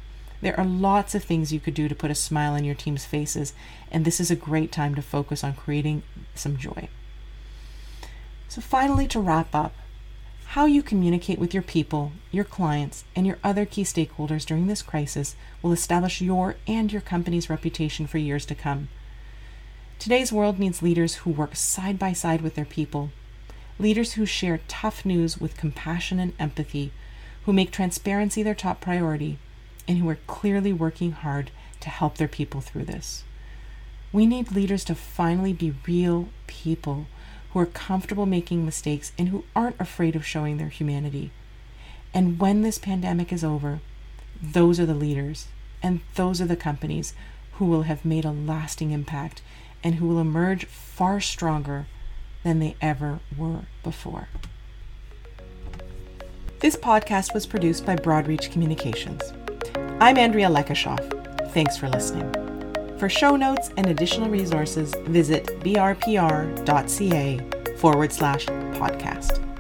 There 0.41 0.59
are 0.59 0.65
lots 0.65 1.15
of 1.15 1.23
things 1.23 1.53
you 1.53 1.61
could 1.61 1.73
do 1.73 1.87
to 1.87 1.95
put 1.95 2.11
a 2.11 2.15
smile 2.15 2.53
on 2.53 2.65
your 2.65 2.75
team's 2.75 3.05
faces, 3.05 3.53
and 3.89 4.03
this 4.03 4.19
is 4.19 4.29
a 4.29 4.35
great 4.35 4.73
time 4.73 4.93
to 4.95 5.01
focus 5.01 5.41
on 5.41 5.53
creating 5.53 6.03
some 6.35 6.57
joy. 6.57 6.89
So, 8.49 8.59
finally, 8.59 9.07
to 9.07 9.21
wrap 9.21 9.55
up, 9.55 9.73
how 10.53 10.65
you 10.65 10.83
communicate 10.83 11.39
with 11.39 11.51
your 11.51 11.63
people, 11.63 12.11
your 12.31 12.43
clients, 12.43 13.05
and 13.15 13.25
your 13.25 13.39
other 13.43 13.65
key 13.65 13.81
stakeholders 13.81 14.45
during 14.45 14.67
this 14.67 14.83
crisis 14.83 15.35
will 15.63 15.71
establish 15.71 16.21
your 16.21 16.55
and 16.67 16.91
your 16.91 17.01
company's 17.01 17.49
reputation 17.49 18.05
for 18.05 18.19
years 18.19 18.45
to 18.45 18.53
come. 18.53 18.87
Today's 19.97 20.31
world 20.31 20.59
needs 20.59 20.83
leaders 20.83 21.15
who 21.15 21.31
work 21.31 21.55
side 21.55 21.97
by 21.97 22.13
side 22.13 22.41
with 22.41 22.53
their 22.53 22.65
people, 22.65 23.09
leaders 23.79 24.13
who 24.13 24.27
share 24.27 24.59
tough 24.67 25.03
news 25.03 25.39
with 25.39 25.57
compassion 25.57 26.19
and 26.19 26.33
empathy, 26.37 26.91
who 27.45 27.51
make 27.51 27.71
transparency 27.71 28.43
their 28.43 28.53
top 28.53 28.79
priority, 28.79 29.39
and 29.87 29.97
who 29.97 30.07
are 30.07 30.19
clearly 30.27 30.71
working 30.71 31.13
hard 31.13 31.49
to 31.79 31.89
help 31.89 32.19
their 32.19 32.27
people 32.27 32.61
through 32.61 32.85
this. 32.85 33.23
We 34.11 34.27
need 34.27 34.51
leaders 34.51 34.85
to 34.85 34.93
finally 34.93 35.53
be 35.53 35.73
real 35.87 36.29
people 36.45 37.07
who 37.53 37.59
are 37.59 37.67
comfortable 37.67 38.25
making 38.25 38.65
mistakes 38.65 39.11
and 39.17 39.29
who 39.29 39.43
aren't 39.55 39.79
afraid 39.79 40.15
of 40.15 40.25
showing 40.25 40.57
their 40.57 40.69
humanity. 40.69 41.31
And 42.13 42.39
when 42.39 42.63
this 42.63 42.79
pandemic 42.79 43.31
is 43.31 43.43
over, 43.43 43.79
those 44.41 44.79
are 44.79 44.85
the 44.85 44.95
leaders 44.95 45.47
and 45.81 46.01
those 46.15 46.41
are 46.41 46.47
the 46.47 46.55
companies 46.55 47.13
who 47.53 47.65
will 47.65 47.83
have 47.83 48.03
made 48.03 48.25
a 48.25 48.31
lasting 48.31 48.91
impact 48.91 49.41
and 49.83 49.95
who 49.95 50.07
will 50.07 50.19
emerge 50.19 50.65
far 50.65 51.19
stronger 51.19 51.85
than 52.43 52.59
they 52.59 52.75
ever 52.81 53.19
were 53.37 53.61
before. 53.83 54.27
This 56.59 56.75
podcast 56.75 57.33
was 57.33 57.45
produced 57.45 57.85
by 57.85 57.95
Broadreach 57.95 58.51
Communications. 58.51 59.21
I'm 59.99 60.17
Andrea 60.17 60.47
Lekushoff. 60.47 61.51
Thanks 61.51 61.77
for 61.77 61.89
listening. 61.89 62.42
For 62.97 63.09
show 63.09 63.35
notes 63.35 63.69
and 63.77 63.87
additional 63.87 64.29
resources, 64.29 64.93
visit 65.05 65.45
brpr.ca 65.61 67.39
forward 67.77 68.11
slash 68.13 68.45
podcast. 68.45 69.52